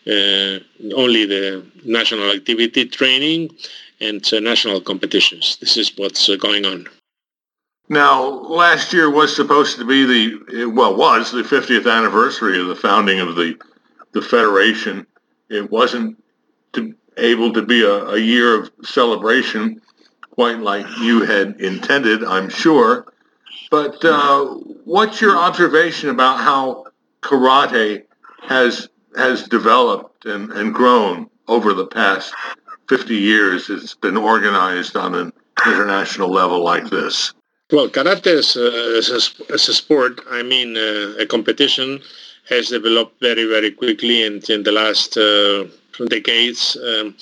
uh, 0.06 0.94
only 0.94 1.24
the 1.24 1.64
national 1.84 2.30
activity 2.30 2.84
training 2.86 3.50
and 4.00 4.22
national 4.42 4.80
competitions. 4.80 5.56
This 5.60 5.76
is 5.76 5.96
what's 5.96 6.34
going 6.36 6.66
on. 6.66 6.88
Now, 7.90 8.22
last 8.22 8.92
year 8.92 9.10
was 9.10 9.34
supposed 9.34 9.76
to 9.78 9.84
be 9.84 10.06
the, 10.06 10.66
well, 10.66 10.94
was 10.94 11.32
the 11.32 11.42
50th 11.42 11.90
anniversary 11.90 12.60
of 12.60 12.68
the 12.68 12.76
founding 12.76 13.18
of 13.18 13.34
the, 13.34 13.60
the 14.12 14.22
Federation. 14.22 15.08
It 15.48 15.68
wasn't 15.72 16.22
to, 16.74 16.94
able 17.16 17.52
to 17.52 17.62
be 17.62 17.82
a, 17.82 18.04
a 18.10 18.18
year 18.18 18.60
of 18.60 18.70
celebration 18.84 19.82
quite 20.30 20.60
like 20.60 20.86
you 21.00 21.24
had 21.24 21.60
intended, 21.60 22.22
I'm 22.22 22.48
sure. 22.48 23.12
But 23.72 24.04
uh, 24.04 24.46
what's 24.84 25.20
your 25.20 25.36
observation 25.36 26.10
about 26.10 26.38
how 26.38 26.84
karate 27.22 28.04
has 28.44 28.88
has 29.16 29.48
developed 29.48 30.26
and, 30.26 30.52
and 30.52 30.72
grown 30.72 31.28
over 31.48 31.74
the 31.74 31.86
past 31.86 32.32
50 32.88 33.16
years? 33.16 33.68
It's 33.68 33.96
been 33.96 34.16
organized 34.16 34.96
on 34.96 35.16
an 35.16 35.32
international 35.66 36.30
level 36.30 36.62
like 36.62 36.88
this. 36.88 37.34
Well, 37.72 37.88
karate 37.88 38.38
as 38.38 38.56
a, 38.56 38.96
as 38.98 39.10
a, 39.10 39.54
a 39.54 39.58
sport, 39.58 40.20
I 40.28 40.42
mean, 40.42 40.76
uh, 40.76 41.14
a 41.20 41.26
competition 41.26 42.00
has 42.48 42.68
developed 42.68 43.20
very, 43.20 43.44
very 43.44 43.70
quickly 43.70 44.24
and 44.26 44.42
in 44.50 44.64
the 44.64 44.72
last 44.72 45.16
uh, 45.16 45.66
decades. 46.08 46.76
Um, 46.76 47.14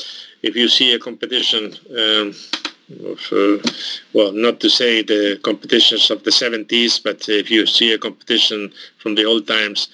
if 0.42 0.56
you 0.56 0.68
see 0.68 0.94
a 0.94 0.98
competition, 0.98 1.74
um, 1.90 2.34
of, 3.04 3.20
uh, 3.30 3.58
well, 4.14 4.32
not 4.32 4.60
to 4.60 4.70
say 4.70 5.02
the 5.02 5.38
competitions 5.42 6.10
of 6.10 6.24
the 6.24 6.30
70s, 6.30 7.02
but 7.02 7.28
if 7.28 7.50
you 7.50 7.66
see 7.66 7.92
a 7.92 7.98
competition 7.98 8.72
from 8.96 9.16
the 9.16 9.26
old 9.26 9.46
times 9.46 9.88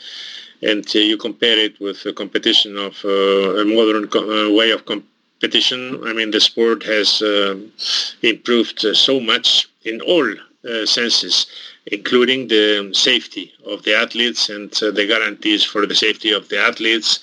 and 0.62 0.86
uh, 0.94 0.98
you 1.00 1.16
compare 1.16 1.58
it 1.58 1.80
with 1.80 2.06
a 2.06 2.12
competition 2.12 2.76
of 2.78 3.04
uh, 3.04 3.60
a 3.60 3.64
modern 3.64 4.06
co- 4.06 4.46
uh, 4.46 4.54
way 4.56 4.70
of 4.70 4.84
competition, 5.44 6.00
I 6.06 6.12
mean, 6.14 6.30
the 6.30 6.40
sport 6.40 6.82
has 6.84 7.22
improved 8.22 8.80
so 8.80 9.20
much 9.20 9.68
in 9.84 10.00
all 10.00 10.26
uh, 10.32 10.86
senses, 10.86 11.46
including 11.86 12.48
the 12.48 12.90
safety 12.94 13.52
of 13.66 13.82
the 13.82 13.94
athletes 13.94 14.48
and 14.48 14.72
uh, 14.82 14.90
the 14.90 15.06
guarantees 15.06 15.62
for 15.62 15.86
the 15.86 15.94
safety 15.94 16.32
of 16.32 16.48
the 16.48 16.58
athletes. 16.58 17.20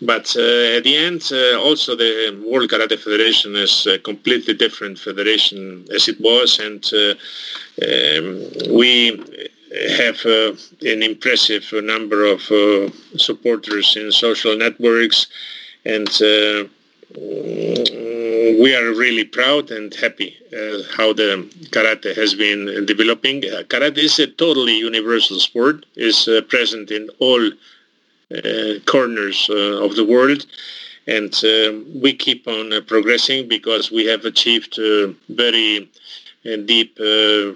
But 0.00 0.36
uh, 0.36 0.76
at 0.76 0.84
the 0.84 0.96
end, 0.96 1.22
uh, 1.32 1.60
also 1.60 1.96
the 1.96 2.40
World 2.46 2.70
Karate 2.70 2.98
Federation 2.98 3.56
is 3.56 3.86
a 3.86 3.98
completely 3.98 4.54
different 4.54 4.98
federation 5.00 5.86
as 5.92 6.08
it 6.08 6.20
was, 6.20 6.60
and 6.60 6.82
uh, 6.94 7.14
um, 7.88 8.76
we 8.80 9.20
have 9.98 10.18
uh, 10.24 10.52
an 10.92 11.02
impressive 11.02 11.64
number 11.72 12.24
of 12.24 12.40
supporters 13.16 13.96
in 13.96 14.12
social 14.12 14.56
networks. 14.56 15.26
And 15.84 16.08
we 17.16 18.74
are 18.74 18.94
really 18.94 19.24
proud 19.24 19.70
and 19.70 19.94
happy 19.94 20.36
uh, 20.52 20.82
how 20.96 21.12
the 21.12 21.48
karate 21.70 22.14
has 22.14 22.34
been 22.34 22.86
developing. 22.86 23.44
Uh, 23.44 23.62
karate 23.64 23.98
is 23.98 24.18
a 24.18 24.26
totally 24.26 24.78
universal 24.78 25.38
sport, 25.38 25.84
is 25.96 26.28
uh, 26.28 26.40
present 26.48 26.90
in 26.90 27.08
all 27.18 27.44
uh, 27.46 28.74
corners 28.86 29.48
uh, 29.50 29.84
of 29.84 29.96
the 29.96 30.04
world. 30.04 30.46
And 31.06 31.34
um, 31.44 32.00
we 32.00 32.14
keep 32.14 32.46
on 32.46 32.84
progressing 32.84 33.48
because 33.48 33.90
we 33.90 34.06
have 34.06 34.24
achieved 34.24 34.78
a 34.78 35.14
very 35.28 35.90
deep 36.44 36.96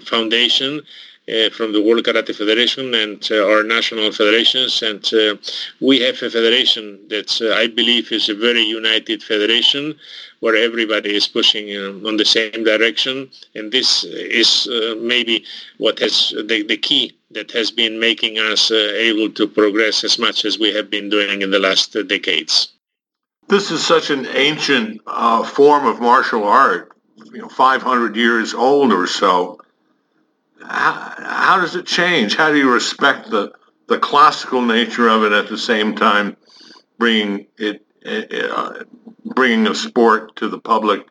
foundation 0.03 0.81
uh, 1.29 1.49
from 1.49 1.73
the 1.73 1.81
World 1.81 2.05
Karate 2.05 2.33
Federation 2.33 2.93
and 2.93 3.27
uh, 3.29 3.45
our 3.45 3.61
national 3.61 4.13
federations. 4.13 4.81
And 4.81 5.03
uh, 5.13 5.35
we 5.81 5.99
have 5.99 6.15
a 6.21 6.29
federation 6.29 7.05
that 7.09 7.41
I 7.53 7.67
believe 7.67 8.13
is 8.13 8.29
a 8.29 8.33
very 8.33 8.61
united 8.61 9.21
federation 9.21 9.95
where 10.39 10.55
everybody 10.55 11.13
is 11.13 11.27
pushing 11.27 11.75
on 11.75 12.15
the 12.15 12.23
same 12.23 12.63
direction. 12.63 13.29
And 13.55 13.73
this 13.73 14.05
is 14.05 14.69
maybe 15.01 15.43
what 15.79 15.99
has 15.99 16.29
the, 16.29 16.63
the 16.63 16.77
key 16.77 17.17
that 17.31 17.51
has 17.51 17.71
been 17.71 17.99
making 17.99 18.37
us 18.39 18.71
able 18.71 19.29
to 19.31 19.47
progress 19.47 20.05
as 20.05 20.17
much 20.17 20.45
as 20.45 20.57
we 20.57 20.73
have 20.75 20.89
been 20.89 21.09
doing 21.09 21.41
in 21.41 21.51
the 21.51 21.59
last 21.59 21.91
decades. 22.07 22.69
This 23.49 23.69
is 23.69 23.85
such 23.85 24.11
an 24.11 24.27
ancient 24.27 25.01
uh, 25.07 25.43
form 25.43 25.85
of 25.87 25.99
martial 25.99 26.45
art, 26.45 26.91
you 27.33 27.41
know, 27.41 27.49
500 27.49 28.15
years 28.15 28.53
old 28.53 28.93
or 28.93 29.07
so 29.07 29.59
how, 30.65 31.13
how 31.17 31.59
does 31.59 31.75
it 31.75 31.85
change? 31.85 32.35
How 32.35 32.51
do 32.51 32.57
you 32.57 32.71
respect 32.71 33.29
the 33.29 33.53
the 33.87 33.97
classical 33.97 34.61
nature 34.61 35.07
of 35.07 35.23
it 35.23 35.31
at 35.31 35.47
the 35.47 35.57
same 35.57 35.95
time 35.95 36.35
bringing 36.97 37.47
it 37.57 37.85
uh, 38.05 38.83
bringing 39.25 39.67
a 39.67 39.75
sport 39.75 40.35
to 40.37 40.49
the 40.49 40.59
public 40.59 41.05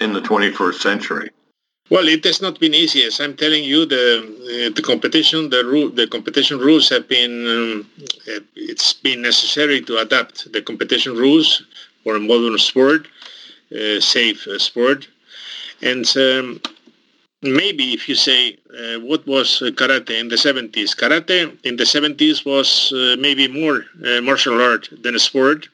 in 0.00 0.12
the 0.12 0.20
21st 0.20 0.74
century? 0.74 1.30
Well, 1.90 2.08
it 2.08 2.24
has 2.24 2.40
not 2.40 2.58
been 2.58 2.74
easy. 2.74 3.02
As 3.04 3.20
I'm 3.20 3.36
telling 3.36 3.64
you, 3.64 3.84
the 3.84 4.06
uh, 4.68 4.74
the 4.74 4.82
competition, 4.82 5.50
the 5.50 5.64
rule, 5.64 5.90
the 5.90 6.06
competition 6.06 6.58
rules 6.58 6.88
have 6.88 7.08
been. 7.08 7.34
Um, 7.46 7.90
it's 8.54 8.94
been 8.94 9.20
necessary 9.20 9.82
to 9.82 9.98
adapt 9.98 10.52
the 10.52 10.62
competition 10.62 11.14
rules 11.16 11.62
for 12.02 12.16
a 12.16 12.20
modern 12.20 12.56
sport, 12.58 13.08
uh, 13.76 14.00
safe 14.00 14.46
sport, 14.58 15.08
and 15.82 16.06
um, 16.16 16.60
maybe 17.42 17.92
if 17.92 18.08
you 18.08 18.14
say 18.14 18.56
uh, 18.70 19.00
what 19.00 19.26
was 19.26 19.60
uh, 19.62 19.66
karate 19.66 20.18
in 20.18 20.28
the 20.28 20.36
70s 20.36 20.96
karate 20.96 21.58
in 21.64 21.76
the 21.76 21.84
70s 21.84 22.46
was 22.46 22.92
uh, 22.92 23.16
maybe 23.18 23.48
more 23.48 23.84
uh, 24.06 24.20
martial 24.20 24.60
art 24.60 24.88
than 25.02 25.14
a 25.16 25.18
sport. 25.18 25.68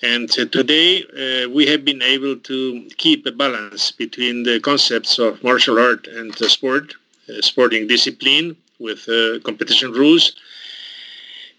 And 0.00 0.30
uh, 0.38 0.46
today 0.46 1.02
uh, 1.02 1.50
we 1.50 1.66
have 1.66 1.84
been 1.84 2.02
able 2.02 2.36
to 2.36 2.88
keep 2.96 3.26
a 3.26 3.32
balance 3.32 3.90
between 3.90 4.44
the 4.44 4.60
concepts 4.60 5.18
of 5.18 5.42
martial 5.44 5.78
art 5.78 6.06
and 6.06 6.34
sport 6.36 6.94
sporting 7.40 7.86
discipline 7.86 8.56
with 8.78 9.06
competition 9.44 9.92
rules. 9.92 10.34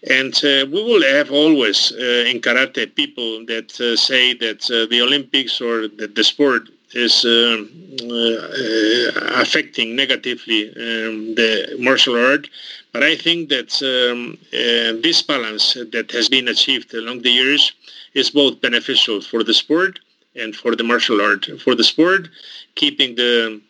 And 0.08 0.34
we 0.42 0.82
will 0.82 1.02
have 1.02 1.30
always 1.30 1.92
in 1.92 2.40
karate 2.40 2.92
people 2.92 3.46
that 3.46 3.70
say 3.96 4.34
that 4.34 4.62
the 4.90 5.00
olympics 5.00 5.60
or 5.60 5.86
the, 5.86 6.08
the 6.08 6.24
sport 6.24 6.62
is 6.92 7.24
um, 7.24 7.70
uh, 8.02 9.40
affecting 9.40 9.94
negatively 9.94 10.68
um, 10.70 11.34
the 11.34 11.76
martial 11.78 12.16
art. 12.16 12.48
But 12.92 13.02
I 13.02 13.16
think 13.16 13.48
that 13.50 13.70
um, 13.82 14.36
uh, 14.52 15.00
this 15.00 15.22
balance 15.22 15.74
that 15.74 16.10
has 16.12 16.28
been 16.28 16.48
achieved 16.48 16.92
along 16.94 17.22
the 17.22 17.30
years 17.30 17.72
is 18.14 18.30
both 18.30 18.60
beneficial 18.60 19.20
for 19.20 19.44
the 19.44 19.54
sport 19.54 20.00
and 20.34 20.54
for 20.54 20.74
the 20.74 20.84
martial 20.84 21.20
art. 21.20 21.46
For 21.60 21.74
the 21.74 21.84
sport, 21.84 22.28
keeping 22.74 23.14
the 23.14 23.60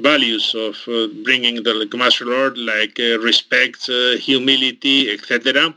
values 0.00 0.54
of 0.54 0.76
uh, 0.88 1.08
bringing 1.24 1.62
the 1.62 1.88
martial 1.96 2.32
art 2.32 2.56
like 2.58 2.98
uh, 2.98 3.18
respect, 3.20 3.88
uh, 3.88 4.16
humility, 4.16 5.10
etc. 5.10 5.74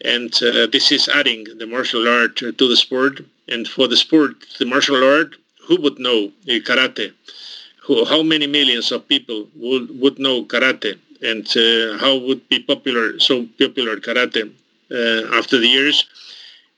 And 0.00 0.32
uh, 0.42 0.66
this 0.66 0.92
is 0.92 1.08
adding 1.08 1.44
the 1.58 1.66
martial 1.66 2.08
art 2.08 2.36
to 2.36 2.52
the 2.52 2.76
sport. 2.76 3.20
And 3.48 3.66
for 3.66 3.88
the 3.88 3.96
sport, 3.96 4.34
the 4.58 4.66
martial 4.66 5.02
art 5.02 5.36
who 5.68 5.80
would 5.82 5.98
know 5.98 6.32
uh, 6.48 6.58
karate? 6.68 7.12
Who, 7.84 8.04
how 8.04 8.22
many 8.22 8.46
millions 8.46 8.90
of 8.90 9.06
people 9.06 9.48
would, 9.54 10.00
would 10.00 10.18
know 10.18 10.44
karate? 10.44 10.98
And 11.22 11.46
uh, 11.56 11.98
how 11.98 12.16
would 12.16 12.48
be 12.48 12.60
popular, 12.60 13.18
so 13.18 13.46
popular 13.58 13.96
karate 13.96 14.52
uh, 14.90 15.36
after 15.38 15.58
the 15.58 15.68
years 15.68 16.06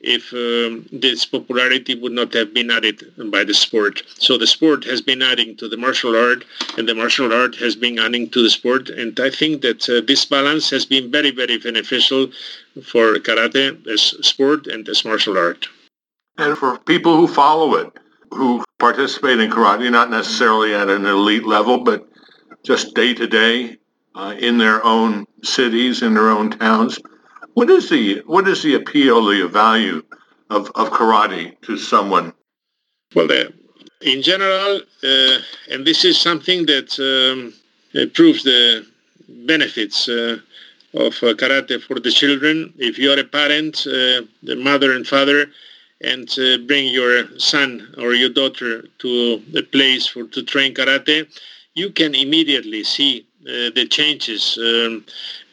if 0.03 0.33
um, 0.33 0.85
this 0.91 1.25
popularity 1.25 1.95
would 1.95 2.11
not 2.11 2.33
have 2.33 2.53
been 2.53 2.71
added 2.71 3.03
by 3.31 3.43
the 3.43 3.53
sport. 3.53 4.01
So 4.17 4.37
the 4.37 4.47
sport 4.47 4.83
has 4.85 5.01
been 5.01 5.21
adding 5.21 5.55
to 5.57 5.67
the 5.67 5.77
martial 5.77 6.15
art, 6.15 6.43
and 6.77 6.87
the 6.89 6.95
martial 6.95 7.31
art 7.33 7.55
has 7.57 7.75
been 7.75 7.99
adding 7.99 8.29
to 8.31 8.41
the 8.41 8.49
sport. 8.49 8.89
And 8.89 9.19
I 9.19 9.29
think 9.29 9.61
that 9.61 9.87
uh, 9.89 10.01
this 10.01 10.25
balance 10.25 10.69
has 10.71 10.85
been 10.85 11.11
very, 11.11 11.31
very 11.31 11.57
beneficial 11.57 12.31
for 12.83 13.15
karate 13.19 13.85
as 13.87 14.01
sport 14.25 14.67
and 14.67 14.87
as 14.89 15.05
martial 15.05 15.37
art. 15.37 15.67
And 16.37 16.57
for 16.57 16.79
people 16.79 17.15
who 17.17 17.27
follow 17.27 17.75
it, 17.75 17.91
who 18.31 18.63
participate 18.81 19.39
in 19.39 19.49
karate, 19.49 19.89
not 19.91 20.09
necessarily 20.09 20.73
at 20.73 20.89
an 20.89 21.05
elite 21.05 21.45
level, 21.45 21.77
but 21.83 22.05
just 22.63 22.95
day 22.95 23.13
to 23.13 23.27
day 23.27 23.77
in 24.39 24.57
their 24.57 24.83
own 24.83 25.25
cities, 25.43 26.01
in 26.01 26.13
their 26.15 26.29
own 26.29 26.49
towns. 26.51 26.99
What 27.53 27.69
is 27.69 27.89
the 27.89 28.21
what 28.25 28.47
is 28.47 28.63
the 28.63 28.75
appeal, 28.75 29.23
the 29.25 29.47
value 29.47 30.03
of, 30.49 30.71
of 30.75 30.89
karate 30.89 31.59
to 31.61 31.77
someone? 31.77 32.33
Well, 33.15 33.31
uh, 33.31 33.51
in 34.01 34.21
general, 34.21 34.81
uh, 35.03 35.37
and 35.71 35.85
this 35.85 36.03
is 36.03 36.17
something 36.17 36.65
that 36.65 36.89
um, 36.99 37.53
proves 38.13 38.43
the 38.43 38.85
benefits 39.27 40.09
uh, 40.09 40.37
of 40.93 41.13
uh, 41.23 41.33
karate 41.41 41.81
for 41.81 41.99
the 41.99 42.11
children. 42.11 42.73
If 42.77 42.97
you 42.97 43.11
are 43.11 43.19
a 43.19 43.23
parent, 43.23 43.85
uh, 43.85 44.23
the 44.43 44.55
mother 44.57 44.93
and 44.93 45.05
father 45.05 45.47
and 46.03 46.29
uh, 46.39 46.57
bring 46.67 46.87
your 46.87 47.27
son 47.39 47.93
or 47.97 48.13
your 48.13 48.29
daughter 48.29 48.83
to 48.99 49.41
a 49.55 49.61
place 49.61 50.07
for 50.07 50.25
to 50.25 50.43
train 50.43 50.73
karate, 50.73 51.27
you 51.73 51.89
can 51.89 52.15
immediately 52.15 52.83
see 52.83 53.25
uh, 53.47 53.71
the 53.73 53.87
changes 53.89 54.57
um, 54.59 55.03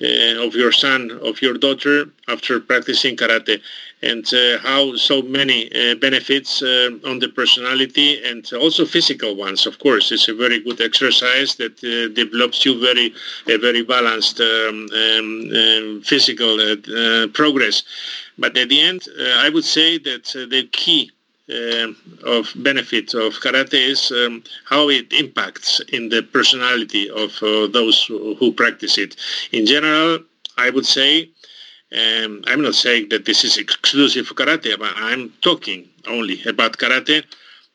uh, 0.02 0.44
of 0.44 0.54
your 0.54 0.72
son, 0.72 1.10
of 1.22 1.40
your 1.40 1.54
daughter 1.54 2.06
after 2.28 2.60
practicing 2.60 3.16
karate, 3.16 3.60
and 4.02 4.32
uh, 4.32 4.58
how 4.58 4.94
so 4.96 5.22
many 5.22 5.70
uh, 5.72 5.94
benefits 5.96 6.62
uh, 6.62 6.90
on 7.04 7.18
the 7.18 7.28
personality 7.28 8.22
and 8.24 8.50
also 8.54 8.84
physical 8.84 9.34
ones. 9.34 9.66
Of 9.66 9.78
course, 9.78 10.12
it's 10.12 10.28
a 10.28 10.34
very 10.34 10.60
good 10.60 10.80
exercise 10.80 11.56
that 11.56 11.80
develops 12.14 12.64
you 12.64 12.80
very, 12.80 13.12
a 13.48 13.56
very 13.58 13.82
balanced 13.82 14.40
um, 14.40 14.88
um, 14.94 15.50
um 15.54 16.02
physical 16.04 16.56
progress. 17.32 17.82
But 18.38 18.56
at 18.56 18.68
the 18.68 18.80
end, 18.80 19.02
I 19.44 19.48
would 19.48 19.64
say 19.64 19.98
that 19.98 20.24
the 20.50 20.68
key 20.70 21.10
uh, 21.50 21.88
of 22.24 22.52
benefit 22.56 23.14
of 23.14 23.32
karate 23.40 23.88
is 23.88 24.12
um, 24.12 24.44
how 24.64 24.90
it 24.90 25.10
impacts 25.14 25.80
in 25.92 26.10
the 26.10 26.22
personality 26.22 27.08
of 27.08 27.42
uh, 27.42 27.66
those 27.68 28.04
who, 28.04 28.52
practice 28.52 28.98
it. 28.98 29.16
In 29.50 29.64
general, 29.64 30.18
I 30.58 30.68
would 30.68 30.84
say, 30.84 31.30
um, 31.92 32.44
I'm 32.46 32.62
not 32.62 32.74
saying 32.74 33.08
that 33.10 33.24
this 33.24 33.44
is 33.44 33.56
exclusive 33.56 34.26
for 34.26 34.34
karate, 34.34 34.78
but 34.78 34.92
I'm 34.96 35.32
talking 35.40 35.88
only 36.06 36.42
about 36.44 36.76
karate, 36.76 37.24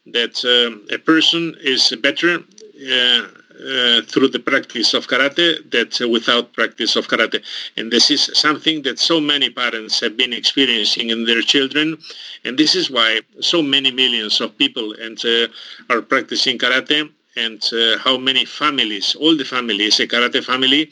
that 0.07 0.43
um, 0.45 0.85
a 0.91 0.97
person 0.99 1.55
is 1.61 1.95
better 2.01 2.37
uh, 2.37 3.27
uh, 3.53 4.01
through 4.03 4.27
the 4.27 4.41
practice 4.43 4.93
of 4.93 5.07
karate 5.07 5.69
that 5.71 6.01
uh, 6.01 6.09
without 6.09 6.53
practice 6.53 6.95
of 6.95 7.07
karate. 7.07 7.41
And 7.77 7.91
this 7.91 8.11
is 8.11 8.29
something 8.33 8.81
that 8.83 8.99
so 8.99 9.19
many 9.19 9.49
parents 9.49 9.99
have 10.01 10.17
been 10.17 10.33
experiencing 10.33 11.09
in 11.09 11.25
their 11.25 11.41
children. 11.41 11.97
And 12.43 12.57
this 12.57 12.75
is 12.75 12.91
why 12.91 13.21
so 13.39 13.61
many 13.61 13.91
millions 13.91 14.41
of 14.41 14.57
people 14.57 14.93
and 14.99 15.23
uh, 15.25 15.47
are 15.89 16.01
practicing 16.01 16.57
karate 16.57 17.09
and 17.35 17.63
uh, 17.73 17.97
how 17.99 18.17
many 18.17 18.45
families, 18.45 19.15
all 19.15 19.35
the 19.37 19.45
families, 19.45 19.99
a 19.99 20.07
karate 20.07 20.43
family, 20.43 20.91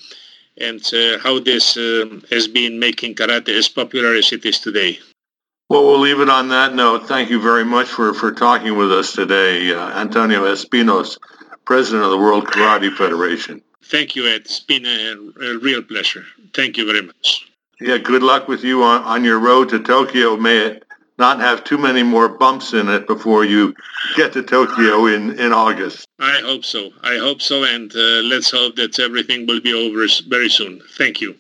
and 0.58 0.82
uh, 0.94 1.18
how 1.20 1.40
this 1.40 1.78
um, 1.78 2.24
has 2.30 2.48
been 2.48 2.80
making 2.80 3.16
karate 3.16 3.50
as 3.50 3.70
popular 3.70 4.14
as 4.16 4.32
it 4.32 4.46
is 4.46 4.60
today. 4.60 5.00
Well, 5.70 5.86
we'll 5.86 6.00
leave 6.00 6.20
it 6.20 6.30
on 6.30 6.50
that 6.50 6.76
note. 6.76 7.08
Thank 7.08 7.30
you 7.30 7.42
very 7.42 7.64
much 7.64 7.88
for, 7.88 8.14
for 8.14 8.32
talking 8.34 8.78
with 8.78 8.92
us 8.92 9.14
today, 9.14 9.74
uh, 9.74 10.00
Antonio 10.00 10.44
Espinos 10.44 11.18
president 11.66 12.04
of 12.04 12.12
the 12.12 12.18
World 12.18 12.46
Karate 12.46 12.94
Federation. 12.94 13.62
Thank 13.86 14.16
you, 14.16 14.28
Ed. 14.28 14.42
It's 14.42 14.60
been 14.60 14.86
a, 14.86 15.16
a 15.42 15.58
real 15.60 15.82
pleasure. 15.82 16.26
Thank 16.54 16.78
you 16.78 16.86
very 16.86 17.02
much. 17.02 17.50
Yeah, 17.80 17.98
good 17.98 18.24
luck 18.24 18.48
with 18.48 18.64
you 18.64 18.84
on, 18.84 19.04
on 19.04 19.24
your 19.24 19.40
road 19.40 19.70
to 19.70 19.80
Tokyo. 19.80 20.36
May 20.36 20.58
it 20.58 20.84
not 21.18 21.40
have 21.40 21.64
too 21.64 21.78
many 21.78 22.04
more 22.04 22.30
bumps 22.30 22.74
in 22.74 22.90
it 22.90 23.06
before 23.08 23.46
you 23.46 23.76
get 24.16 24.34
to 24.34 24.44
Tokyo 24.44 25.06
in, 25.06 25.40
in 25.40 25.54
August. 25.54 26.08
I 26.20 26.40
hope 26.44 26.66
so. 26.66 26.92
I 27.04 27.18
hope 27.18 27.42
so. 27.42 27.64
And 27.64 27.92
uh, 27.96 28.22
let's 28.24 28.52
hope 28.52 28.76
that 28.78 29.00
everything 29.00 29.46
will 29.46 29.62
be 29.62 29.74
over 29.74 30.08
very 30.28 30.50
soon. 30.50 30.82
Thank 30.98 31.22
you. 31.22 31.36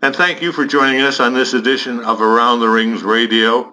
And 0.00 0.14
thank 0.14 0.40
you 0.42 0.52
for 0.52 0.64
joining 0.64 1.00
us 1.00 1.18
on 1.18 1.34
this 1.34 1.54
edition 1.54 2.00
of 2.00 2.22
Around 2.22 2.60
the 2.60 2.68
Rings 2.68 3.02
Radio. 3.02 3.72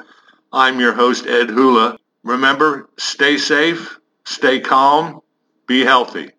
I'm 0.51 0.79
your 0.79 0.93
host, 0.93 1.27
Ed 1.27 1.49
Hula. 1.49 1.97
remember, 2.23 2.89
stay 2.97 3.37
safe, 3.37 3.99
stay 4.25 4.59
calm, 4.59 5.21
be 5.67 5.81
healthy. 5.81 6.31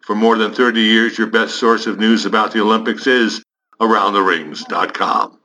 For 0.00 0.16
more 0.16 0.36
than 0.36 0.54
30 0.54 0.80
years, 0.80 1.18
your 1.18 1.26
best 1.28 1.56
source 1.56 1.86
of 1.86 2.00
news 2.00 2.24
about 2.24 2.52
the 2.52 2.62
Olympics 2.62 3.06
is 3.06 3.44
AroundTheRings.com. 3.80 5.37